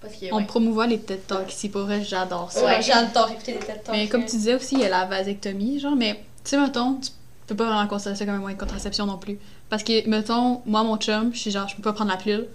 [0.00, 0.44] Parce que, On ouais.
[0.44, 2.64] promouvoit les TED Talks ici, pour vrai, j'adore ça.
[2.64, 2.82] Ouais, Ouais.
[2.82, 5.94] J'adore écouter des têtes Mais comme tu disais aussi, il y a la vasectomie, genre,
[5.94, 6.14] mais
[6.44, 7.10] tu sais, mettons, tu
[7.50, 9.38] peux pas vraiment considérer ça comme un moyen de contraception non plus.
[9.68, 12.46] Parce que, mettons, moi, mon chum, je suis genre, je peux pas prendre la pilule,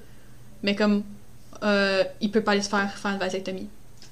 [0.63, 1.03] mais comme,
[1.63, 3.69] euh, il peut pas aller se faire faire une vasectomie.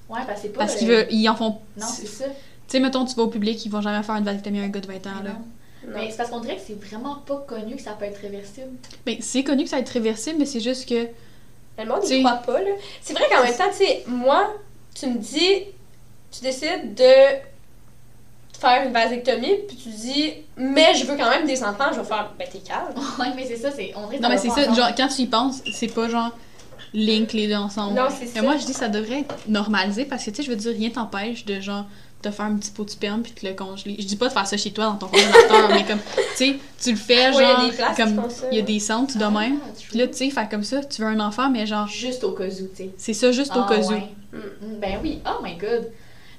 [0.09, 0.59] Ouais, parce que c'est pas.
[0.59, 1.57] Parce qu'ils veulent- ils en font.
[1.77, 2.25] Non, Tu c'est ça.
[2.67, 4.79] sais, mettons, tu vas au public, ils vont jamais faire une vasectomie à un gars
[4.79, 5.35] de 20 ans, Mais là.
[5.35, 5.45] non.
[5.85, 5.93] Non.
[5.95, 8.69] Mais c'est parce qu'on dirait que c'est vraiment pas connu que ça peut être réversible.
[9.05, 11.07] Ben, c'est connu que ça va être réversible, mais c'est juste que.
[11.77, 12.69] Le monde, il croit pas, là.
[13.01, 14.53] C'est vrai qu'en même temps, tu sais, moi,
[14.95, 15.63] tu me dis,
[16.31, 17.03] tu décides de
[18.67, 22.05] faire une vasectomie, puis tu dis, mais je veux quand même des enfants, je vais
[22.05, 22.93] faire, ben t'es calme.
[23.19, 23.93] ouais, mais c'est ça, c'est.
[23.95, 26.31] On Non, mais c'est ça, genre, quand tu y penses, c'est pas genre
[26.93, 27.95] link les deux ensemble.
[27.95, 28.41] Non, c'est Mais ça.
[28.43, 30.71] moi, je dis que ça devrait être normalisé parce que, tu sais, je veux dire,
[30.73, 31.85] rien t'empêche de genre
[32.21, 33.97] te faire un petit pot de sperme puis te le congeler.
[33.99, 36.55] Je dis pas de faire ça chez toi dans ton congélateur, mais comme, tu sais,
[36.81, 39.17] tu le fais Ouais, il y a genre, des comme, il y a des centres
[39.17, 39.57] de Ah, même.
[39.89, 42.31] Puis là, tu sais, faire comme ça, tu veux un enfant, mais genre, Juste au
[42.31, 42.89] cas où, tu sais.
[42.97, 43.91] c'est ça juste au Ah, cas où.
[43.91, 45.89] Mm, Ben oui, oh my god.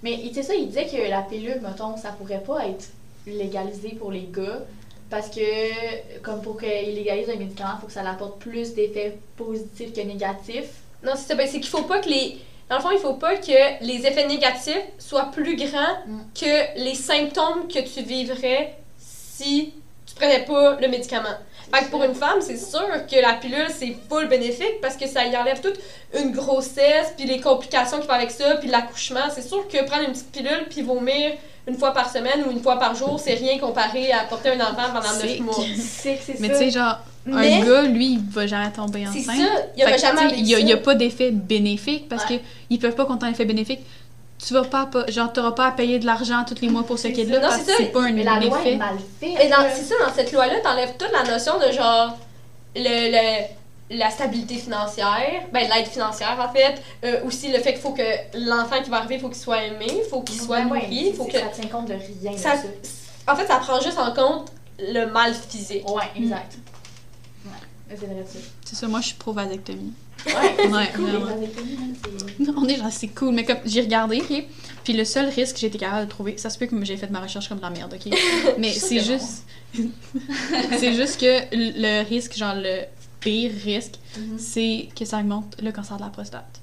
[0.05, 2.87] Mais tu sais ça, il disait que la pilule, mettons, ça pourrait pas être
[3.27, 4.61] légalisé pour les gars.
[5.11, 9.17] Parce que, comme pour qu'ils légalisent un médicament, il faut que ça apporte plus d'effets
[9.37, 10.71] positifs que négatifs.
[11.03, 12.39] Non, c'est ça, ben c'est qu'il faut pas que les.
[12.69, 16.21] Dans le fond, il faut pas que les effets négatifs soient plus grands Mm.
[16.39, 19.73] que les symptômes que tu vivrais si
[20.07, 21.37] tu prenais pas le médicament.
[21.73, 25.07] Fait que pour une femme, c'est sûr que la pilule, c'est full bénéfique parce que
[25.07, 25.79] ça y enlève toute
[26.19, 29.29] une grossesse, puis les complications qui vont avec ça, puis l'accouchement.
[29.35, 31.33] C'est sûr que prendre une petite pilule puis vomir
[31.67, 34.61] une fois par semaine ou une fois par jour, c'est rien comparé à porter un
[34.61, 35.55] enfant pendant C'est- 9 mois.
[35.79, 39.21] C'est c'est Mais tu sais, genre, Mais un gars, lui, il va jamais tomber c'est
[39.21, 39.37] enceinte.
[39.39, 40.61] ça, il jamais il a, ça.
[40.61, 42.37] il y a pas d'effet bénéfique parce Ouais.
[42.39, 43.81] que ils peuvent pas compter un effet bénéfique.
[44.47, 47.05] Tu vas pas, genre, t'auras pas à payer de l'argent tous les mois pour ce
[47.09, 47.43] C'est kid-là ça.
[47.43, 47.77] Non, parce c'est que ça.
[47.79, 49.31] c'est pas un Mais la loi est mal faite.
[49.39, 49.69] Mais là.
[49.75, 52.17] c'est ça, dans cette loi-là, t'enlèves toute la notion de genre
[52.77, 56.75] le, le- la stabilité financière, ben l'aide financière en fait,
[57.05, 58.03] euh, aussi le fait qu'il faut que
[58.35, 60.81] l'enfant qui va arriver, il faut qu'il soit aimé, il faut qu'il soit Ouais, ouais,
[60.83, 61.33] nourri, il faut que...
[61.39, 62.55] Ça tient compte de rien Ça,
[63.29, 65.89] en fait, ça prend juste en compte le mal physique.
[65.89, 66.55] Ouais, exact.
[67.45, 67.51] Ouais,
[67.89, 68.39] mais c'est vrai ça.
[68.65, 69.93] C'est ça, moi, je suis pro-vasectomie.
[70.27, 70.33] Ouais,
[70.69, 72.11] Ouais, cool, les vasectomies, c'est-
[72.57, 74.45] On est genre, c'est cool, mais comme j'ai regardé, ok,
[74.85, 76.97] puis le seul risque que j'ai été capable de trouver, ça se peut que j'ai
[76.97, 78.13] fait ma recherche comme de la merde, ok,
[78.59, 79.45] mais c'est juste,
[80.79, 82.83] c'est juste que le risque, genre le
[83.21, 84.39] pire risque, Mhm.
[84.39, 86.61] c'est que ça augmente le cancer de la prostate.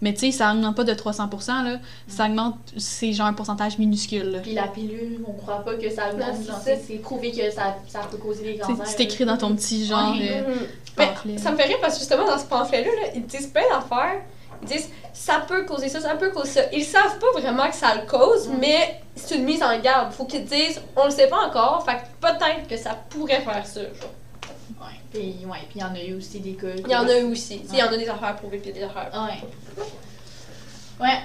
[0.00, 3.78] Mais tu sais, ça augmente pas de 300%, là, ça augmente, c'est genre un pourcentage
[3.78, 4.38] minuscule, là.
[4.40, 6.36] Puis la pilule, on croit pas que ça augmente.
[6.86, 8.86] c'est prouvé que ça, ça peut causer des cancers.
[8.86, 10.42] C'est écrit dans ton petit genre Ouais.
[10.46, 10.54] euh.
[11.26, 13.62] Mais ça me fait rire parce que justement, dans ce pamphlet-là, là, ils disent plein
[13.70, 14.20] d'affaires.
[14.62, 16.60] Ils disent ça peut causer ça, ça peut causer ça.
[16.72, 18.56] Ils savent pas vraiment que ça le cause, Mm.
[18.60, 20.12] mais c'est une mise en garde.
[20.12, 23.80] Faut qu'ils disent on le sait pas encore, fait peut-être que ça pourrait faire ça.
[23.82, 24.12] genre.
[24.80, 25.00] Ouais.
[25.12, 26.66] Puis ouais, il y en a eu aussi des cas.
[26.76, 27.62] Il y en a eu aussi.
[27.72, 29.10] Il y en a des affaires prouvées puis des affaires.
[29.14, 29.84] Ouais.
[31.00, 31.18] Ouais.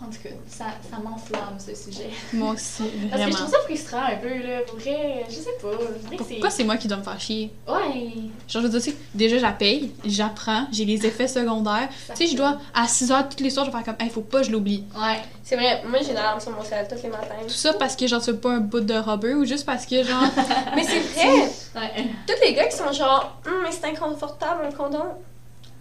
[0.00, 2.10] En tout cas, ça, ça m'enflamme ce sujet.
[2.32, 3.34] Moi aussi, Parce que je vraiment.
[3.36, 4.60] trouve ça frustrant un peu, là.
[4.66, 5.68] Pour vrai, je sais pas.
[6.12, 6.16] Je.
[6.16, 7.50] Pourquoi c'est moi qui dois me faire chier?
[7.66, 8.12] Ouais.
[8.48, 11.88] Genre, je veux dire, déjà, paye, j'apprends, j'ai les effets secondaires.
[12.10, 14.10] Tu sais, je dois, à 6 heures tous les soirs, je vais faire comme, hey,
[14.12, 14.84] faut pas que je l'oublie.
[14.96, 15.20] Ouais.
[15.42, 17.34] C'est vrai, moi j'ai une alarme sur mon sel tous les matins.
[17.42, 19.86] Tout ça parce que, genre, tu veux pas un bout de rubber ou juste parce
[19.86, 20.22] que, genre,
[20.76, 22.04] Mais c'est vrai, Ouais.
[22.26, 25.04] tous les gars qui sont genre Hum, mais c'est inconfortable un condom.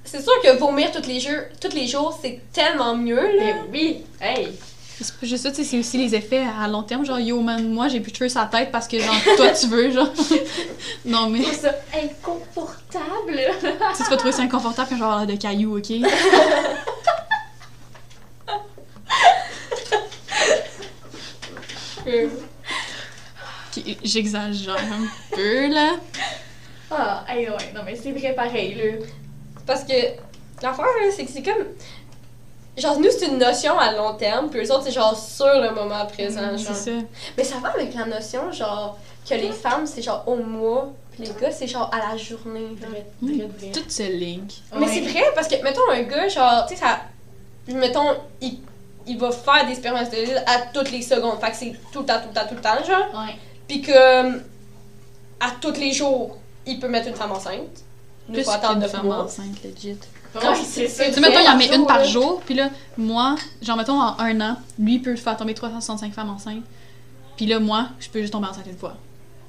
[0.08, 3.44] C'est sûr que vomir tous les jours, tous les jours c'est tellement mieux là.
[3.44, 4.06] Mais oui.
[4.22, 4.58] Hey.
[5.02, 7.06] c'est pas juste ça, tu sais, c'est aussi les effets à long terme.
[7.06, 9.50] Genre, yo, man, moi, j'ai plus de cheveux sur la tête parce que, genre, toi,
[9.50, 10.08] tu veux, genre.
[11.06, 13.38] non, mais, trouve ça inconfortable.
[13.94, 15.92] sais, tu vas trouver ça inconfortable quand je vais avoir l'air de cailloux, ok?
[23.76, 25.96] Ok, J'exagère un peu, là.
[26.90, 27.74] Ah, hey, ouais.
[27.76, 29.06] Non, mais c'est vrai pareil, là.
[29.68, 29.94] Parce que
[30.64, 31.66] l'affaire c'est que c'est comme.
[32.78, 35.72] Genre, nous, c'est une notion à long terme, puis eux autres, c'est genre sur le
[35.74, 36.42] moment présent.
[36.56, 36.76] C'est genre.
[36.76, 36.92] ça.
[37.38, 38.98] Mais ça va avec la notion, genre,
[39.28, 42.68] que les femmes, c'est genre au mois, puis les gars, c'est genre à la journée.
[42.80, 43.38] Vrai, Mm.
[43.40, 43.72] vrai, vrai.
[43.72, 44.52] Tout se link.
[44.74, 44.92] Mais Ouais.
[44.94, 47.00] c'est vrai, parce que, mettons, un gars, genre, tu sais, ça.
[47.68, 48.60] Mettons, il,
[49.08, 51.40] il va faire des spermatozoïdes à toutes les secondes.
[51.42, 53.22] Fait que c'est tout le temps, tout le temps, tout le temps, genre.
[53.26, 53.34] Ouais.
[53.68, 54.38] Puis que.
[55.40, 56.38] À tous les jours,
[56.68, 57.84] il peut mettre une femme enceinte.
[58.32, 59.98] Plus faut attendre qu'une 9 femme enceinte, legit.
[60.36, 61.06] Ouais, c'est ça.
[61.06, 62.04] Tu sais, mettons, il en met une par là.
[62.04, 66.14] jour, puis là, moi, genre, mettons, en un an, lui il peut faire tomber 365
[66.14, 66.64] femmes enceintes.
[67.38, 68.96] Puis là, moi, je peux juste tomber enceinte une fois.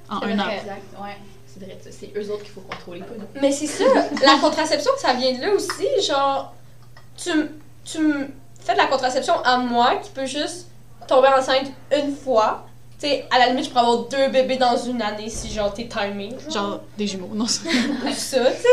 [0.08, 0.48] En un an.
[0.48, 1.16] Exact, ouais.
[1.46, 1.78] C'est vrai.
[1.90, 3.40] C'est eux autres qu'il faut contrôler, pas nous.
[3.40, 3.84] Mais c'est ça,
[4.22, 5.86] la contraception, ça vient de là aussi.
[6.06, 6.54] Genre,
[7.16, 7.30] tu,
[7.84, 8.28] tu me
[8.60, 10.68] fais de la contraception à moi qui peut juste
[11.06, 12.64] tomber enceinte une fois.
[13.00, 15.72] Tu sais, à la limite, je pourrais avoir deux bébés dans une année si genre
[15.72, 16.30] t'es timé.
[16.52, 17.62] Genre, des jumeaux, non, ça.
[17.68, 18.68] Ou ça, tu sais.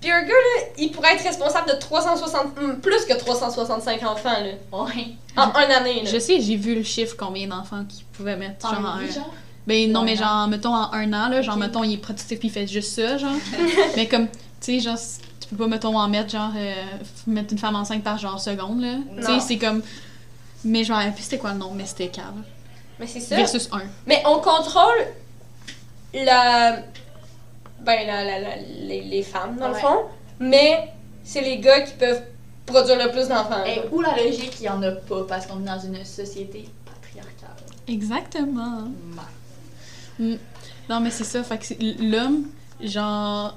[0.00, 4.30] Puis un gars, là, il pourrait être responsable de 360, hum, plus que 365 enfants,
[4.30, 4.52] là.
[4.72, 5.14] Ouais.
[5.36, 6.10] En une année, là.
[6.10, 8.68] Je sais, j'ai vu le chiffre combien d'enfants qu'ils pouvaient mettre.
[8.68, 9.06] Genre, en En un...
[9.06, 9.32] genre?
[9.66, 12.38] Ben non, Ouais, mais genre, mettons, en un an, là, genre, mettons, il est productif
[12.38, 13.30] puis il fait juste ça, genre.
[13.96, 14.98] mais comme, tu sais, genre,
[15.38, 16.74] tu peux pas, mettons, en mettre, genre, euh,
[17.28, 18.96] mettre une femme enceinte par genre seconde, là.
[19.18, 19.82] Tu sais, c'est comme.
[20.64, 22.34] Mais plus c'était quoi le nom, mais c'était cave.
[23.02, 23.36] Mais c'est ça.
[23.36, 23.80] Versus 1.
[24.06, 25.06] Mais on contrôle
[26.14, 26.78] la.
[27.80, 30.02] Ben, la, la, la- les, les femmes, dans le fond.
[30.38, 30.92] Mais
[31.24, 32.22] c'est les gars qui peuvent
[32.64, 33.64] produire le plus d'enfants.
[33.66, 36.68] Et où la logique, il y en a pas parce qu'on est dans une société
[36.84, 37.56] patriarcale.
[37.88, 38.84] Exactement.
[40.20, 40.38] Ouais.
[40.88, 41.42] Non, mais c'est ça.
[41.42, 42.46] Fait que c'est- l'homme,
[42.80, 43.56] genre.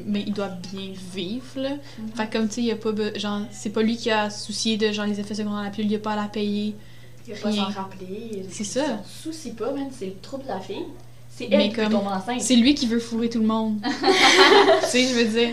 [0.00, 1.70] Mais il doit bien vivre, là.
[1.70, 2.12] Mhm.
[2.14, 2.92] Fait que comme, tu sais, il y a pas.
[2.92, 5.70] be- Genre, c'est pas lui qui a soucié de, genre, les effets secondaires de la
[5.72, 6.76] pilule, il a pas à la payer.
[7.28, 8.46] Il va pas s'en rappeler.
[8.50, 8.80] C'est il ça.
[8.86, 9.88] s'en soucie pas, man.
[9.96, 10.84] C'est le trouble de la fille.
[11.36, 12.40] C'est Mais elle qui peut comme- tomber enceinte.
[12.40, 13.78] C'est lui qui veut fourrer tout le monde.
[13.84, 15.50] tu sais, je veux dire.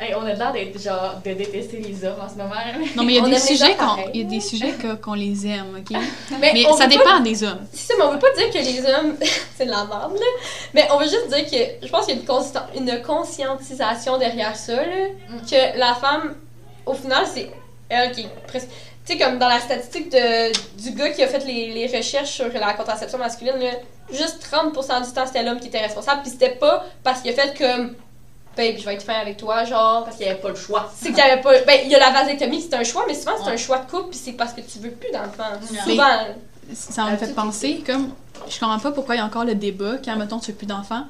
[0.00, 2.54] Hey, on a l'air d'être genre de détester les hommes en ce moment.
[2.96, 5.46] Non, mais il y a des sujets qu'on il y a des sujets qu'on les
[5.46, 5.90] aime, OK?
[6.40, 7.66] Mais, Mais ça pas- dépend des hommes.
[7.70, 9.16] C'est ça, mais on veut pas dire que les hommes,
[9.56, 10.26] c'est de la merde, là.
[10.72, 14.56] Mais on veut juste dire que je pense qu'il y a une, une conscientisation derrière
[14.56, 15.08] ça, là.
[15.28, 15.40] Mm.
[15.50, 16.34] Que la femme,
[16.86, 17.50] au final, c'est
[17.90, 18.68] elle qui est presque.
[19.10, 22.30] Tu sais, comme dans la statistique de, du gars qui a fait les, les recherches
[22.30, 23.70] sur la contraception masculine, là,
[24.12, 26.22] juste 30% du temps, c'était l'homme qui était responsable.
[26.22, 27.94] Puis c'était pas parce qu'il a fait comme.
[28.56, 30.04] Babe, je vais être fin avec toi, genre.
[30.04, 30.92] Parce qu'il n'y avait pas le choix.
[30.96, 31.52] C'est qu'il y avait pas.
[31.66, 33.52] Ben, il y a la vasectomie, c'est un choix, mais souvent c'est Ouais.
[33.54, 35.58] un choix de couple, puis c'est parce que tu veux plus d'enfants.
[35.60, 35.92] Ouais.
[35.92, 36.04] Souvent.
[36.72, 38.12] Ça me Ah, fait penser, comme,
[38.48, 40.66] je comprends pas pourquoi il y a encore le débat quand, mettons, tu veux plus
[40.66, 41.02] d'enfants,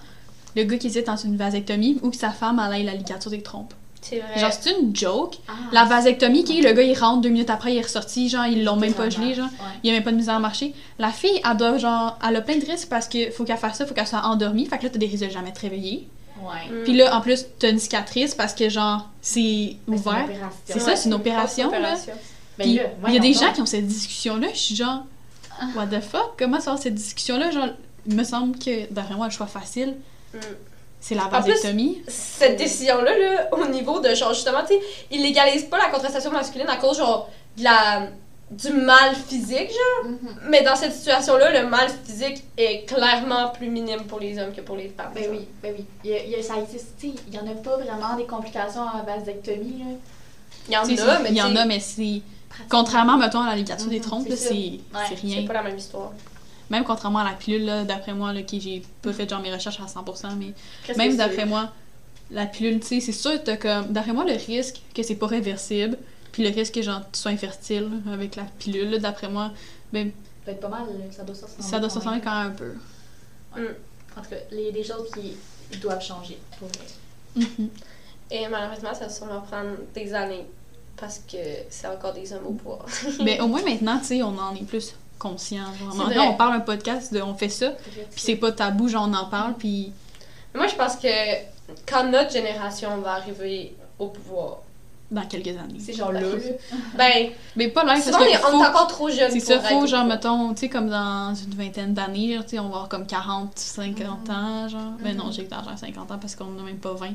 [0.57, 3.43] le gars qui hésite entre une vasectomie ou que sa femme, ait la ligature des
[3.43, 3.75] trompes.
[4.03, 4.39] C'est vrai.
[4.41, 5.37] Genre, c'est une joke.
[5.47, 5.53] Ah.
[5.73, 8.65] La vasectomie, qui le gars, il rentre deux minutes après, il est ressorti, genre, ils
[8.65, 9.47] l'ont même pas gelé, genre.
[9.47, 9.67] Ouais.
[9.85, 10.75] Il y a même pas de misère à marcher.
[10.99, 13.77] La fille, elle doit, genre, elle a plein de risques parce que faut qu'elle fasse
[13.79, 14.67] ça, faut qu'elle soit endormie.
[14.67, 16.09] Fait que là, t'as des risques de jamais te réveiller.
[16.43, 16.71] Ouais.
[16.81, 16.85] Mm.
[16.85, 20.25] Puis là, en plus, t'as une cicatrice parce que, genre, c'est Mais c'est une ouvert.
[20.25, 20.51] opération.
[20.65, 22.13] C'est ça, c'est une opération, opération.
[22.59, 25.05] Ben là, il y a des gens qui ont cette discussion-là, je suis genre,
[25.77, 27.51] what the fuck, comment ça va cette discussion-là?
[27.51, 27.69] Genre,
[28.07, 29.95] il me semble que, d'après moi, le choix facile,
[30.33, 30.39] Mm.
[31.01, 32.03] C'est la vasectomie.
[32.09, 34.81] Cette décision-là, là, au niveau de genre, justement, tu sais,
[35.11, 38.09] ils légalisent pas la contraception masculine à cause, genre, de la,
[38.51, 40.11] du mal physique, genre.
[40.13, 40.37] Mhm.
[40.51, 44.61] Mais dans cette situation-là, le mal physique est clairement plus minime pour les hommes que
[44.61, 45.13] pour les femmes.
[45.15, 45.33] Ben genre.
[45.33, 45.85] oui, ben oui.
[46.05, 47.77] Il y a, il y a- ça existe, tu sais, il y en a pas
[47.77, 49.85] vraiment des complications à la vasectomie, là.
[50.69, 52.21] Il y en a, mais il y en tu sais, a, mais c'est.
[52.69, 54.49] Contrairement, mettons, à la ligature des Mhm, trompes, c'est ça.
[54.49, 55.47] c'est Ouais, c'est c'est rien.
[55.47, 56.13] pas la même histoire.
[56.71, 59.53] Même contrairement à la pilule, là, d'après moi, là, qui j'ai pas fait genre mes
[59.53, 60.55] recherches à 100%, mais
[60.97, 61.73] même d'après moi,
[62.31, 63.89] la pilule, tu sais, c'est sûr, t'as comme.
[63.93, 65.99] D'après moi, le risque que c'est pas réversible,
[66.33, 69.51] puis le risque que genre, tu sois infertile avec la pilule, là, d'après moi,
[69.93, 70.13] ben,
[70.47, 71.65] Ça doit être pas mal, ça doit se ressembler.
[71.65, 72.25] ça doit se quand ressembler même.
[72.25, 73.71] quand même un peu.
[74.17, 76.39] En tout cas, il y a des choses qui doivent changer.
[76.59, 76.87] Pour vrai.
[77.37, 77.69] Mhm.
[78.31, 80.47] Et malheureusement, ça va sûrement prendre des années
[80.97, 81.37] parce que
[81.69, 82.87] c'est encore des hommes au pouvoir.
[83.25, 85.67] Mais au moins maintenant, tu sais, on en est plus conscient.
[85.79, 85.93] Genre.
[85.93, 86.29] C'est Maintenant, vrai.
[86.29, 89.27] on parle un podcast de on fait ça, puis c'est pas tabou, genre on en
[89.27, 89.93] parle, puis
[90.55, 91.07] Moi, je pense que
[91.89, 94.59] quand notre génération va arriver au pouvoir,
[95.13, 95.79] dans quelques années.
[95.81, 96.29] C'est genre là, là.
[96.97, 99.41] ben, Mais pas loin, parce souvent, on est, que on est encore trop jeunes c'est
[99.41, 102.69] ça, faut au genre, mettons, tu sais, comme dans une vingtaine d'années, tu sais, on
[102.69, 104.35] va avoir comme 40, 50 Mhm.
[104.35, 104.93] ans, genre.
[105.03, 105.33] Mais non, Mhm.
[105.33, 107.09] j'exagère 50 ans parce qu'on n'a même pas 20.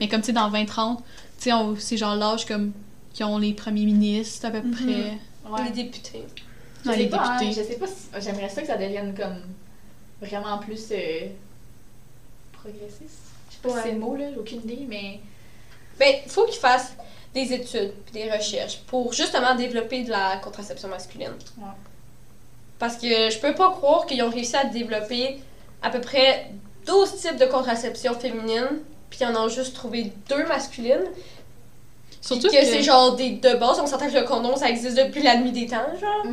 [0.00, 0.98] Mais comme, tu sais, dans 20, 30,
[1.38, 2.70] tu sais, on- c'est genre l'âge comme
[3.12, 5.18] qui ont les premiers ministres, à peu près.
[5.50, 5.64] Ouais.
[5.64, 6.24] Les députés.
[6.84, 8.08] Je sais les pas, hein, je sais pas si.
[8.20, 9.40] J'aimerais ça que ça devienne comme.
[10.20, 10.88] Vraiment plus.
[10.92, 11.26] euh,
[12.52, 13.20] progressiste.
[13.48, 13.74] Je sais pas Ouais.
[13.76, 15.20] si c'est le mot, là, j'ai aucune idée, mais.
[15.98, 16.94] Ben, faut qu'ils fassent
[17.34, 21.32] des études puis des recherches pour justement développer de la contraception masculine.
[21.58, 21.64] Ouais.
[22.78, 25.38] Parce que je peux pas croire qu'ils ont réussi à développer
[25.82, 26.50] à peu près
[26.86, 31.04] 12 types de contraception féminine, puis ils en ont juste trouvé deux masculines.
[32.22, 35.22] Surtout que, c'est genre des de base, on s'entend que le condom ça existe depuis
[35.22, 36.24] la nuit des temps, genre.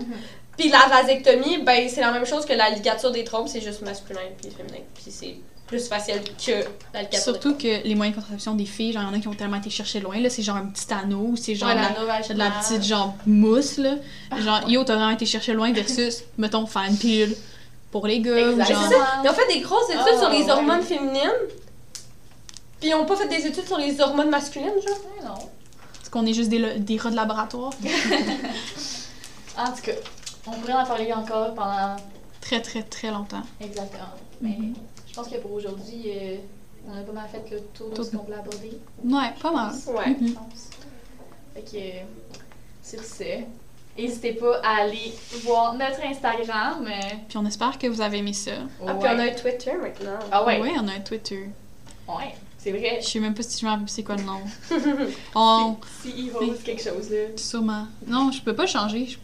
[0.57, 3.81] Puis la vasectomie, ben c'est la même chose que la ligature des trompes, c'est juste
[3.83, 4.83] masculin puis féminin.
[4.95, 5.35] Puis c'est
[5.67, 9.07] plus facile que la ligature Surtout que les moyens de contraception des filles, genre, il
[9.07, 11.35] y en a qui ont tellement été cherchés loin, là, c'est genre un petit anneau,
[11.35, 13.95] c'est genre Ouais, de la de la petite genre mousse, là.
[14.39, 17.35] Genre, yo, t'as vraiment été chercher loin versus, mettons, faire une pilule
[17.91, 18.91] pour les gars, ou genre...
[19.23, 20.51] Ils ont fait des grosses études Ah, sur les ouais.
[20.51, 21.31] hormones féminines.
[22.79, 24.97] Puis ils ont pas fait des études sur les hormones masculines, genre.
[25.17, 25.35] Ouais, non.
[26.01, 27.71] Est-ce qu'on est juste des, des rats de laboratoire?
[29.57, 29.91] En tout cas,
[30.47, 31.95] on pourrait en parler encore pendant.
[32.41, 33.43] Très, très, très longtemps.
[33.59, 34.09] Exactement.
[34.41, 34.75] Mais Mhm.
[35.09, 36.37] je pense que pour aujourd'hui, euh,
[36.87, 38.03] on a pas mal fait le tour de Tout.
[38.03, 38.79] ce qu'on voulait aborder.
[39.03, 39.73] Ouais, pas mal.
[39.87, 40.15] Ouais.
[40.19, 40.33] Je Mhm.
[40.33, 40.69] pense.
[41.55, 43.43] Fait que, sur ce,
[43.97, 46.87] n'hésitez pas à aller voir notre Instagram.
[47.27, 48.51] Puis on espère que vous avez aimé ça.
[48.85, 50.19] Ah, puis on a un Twitter maintenant.
[50.31, 50.61] Ah ouais.
[50.61, 51.49] Ouais, on a un Twitter.
[52.07, 52.99] Ouais, c'est vrai.
[53.01, 54.39] Je sais même pas si je me rappelle c'est quoi le nom.
[55.35, 55.75] On...
[56.01, 57.17] Si CEO, c'est quelque chose, là.
[57.35, 57.87] Sûrement.
[58.05, 59.07] Non, je peux pas changer.
[59.07, 59.17] Je-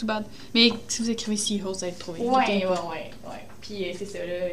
[0.00, 0.24] Tout bad.
[0.54, 2.20] Mais si vous écrivez Sea Host, vous allez le trouver.
[2.20, 3.46] Ouais, ouais, ouais, ouais.
[3.60, 4.46] Puis euh, c'est ça, là.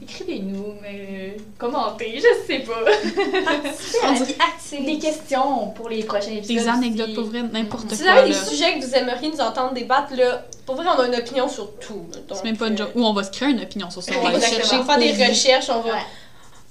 [0.00, 2.84] écrivez-nous, mais commentez, je sais pas.
[4.84, 6.56] Des questions pour les prochains épisodes.
[6.56, 7.14] Des anecdotes aussi.
[7.14, 8.12] pour vrai, n'importe Si vous quoi.
[8.12, 8.44] avez des là.
[8.44, 11.72] sujets que vous aimeriez nous entendre débattre, là, pour vrai, on a une opinion sur
[11.78, 12.06] tout.
[12.32, 12.90] C'est même pas une euh, joke.
[12.94, 14.12] Ou on va se créer une opinion sur ça.
[14.16, 14.60] On va Exactement.
[14.60, 15.94] chercher On va faire des recherches, on va.
[15.94, 16.00] Ouais.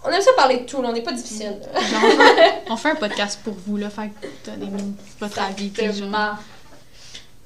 [0.06, 1.56] On aime ça parler de tout, là, on n'est pas difficile.
[1.74, 2.02] Genre,
[2.70, 3.90] on, fait, un podcast pour vous, là.
[3.90, 5.70] Fait que donnez-nous votre avis.
[5.70, 6.32] puis genre, Exactement.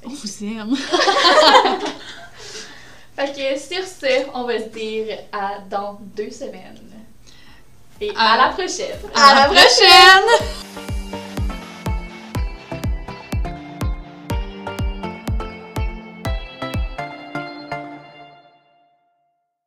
[0.06, 0.76] On vous aime.
[3.16, 6.80] Fait que sur ce, on va se dire à dans deux semaines.
[8.00, 9.00] Et À- à la prochaine.
[9.16, 10.97] À la prochaine!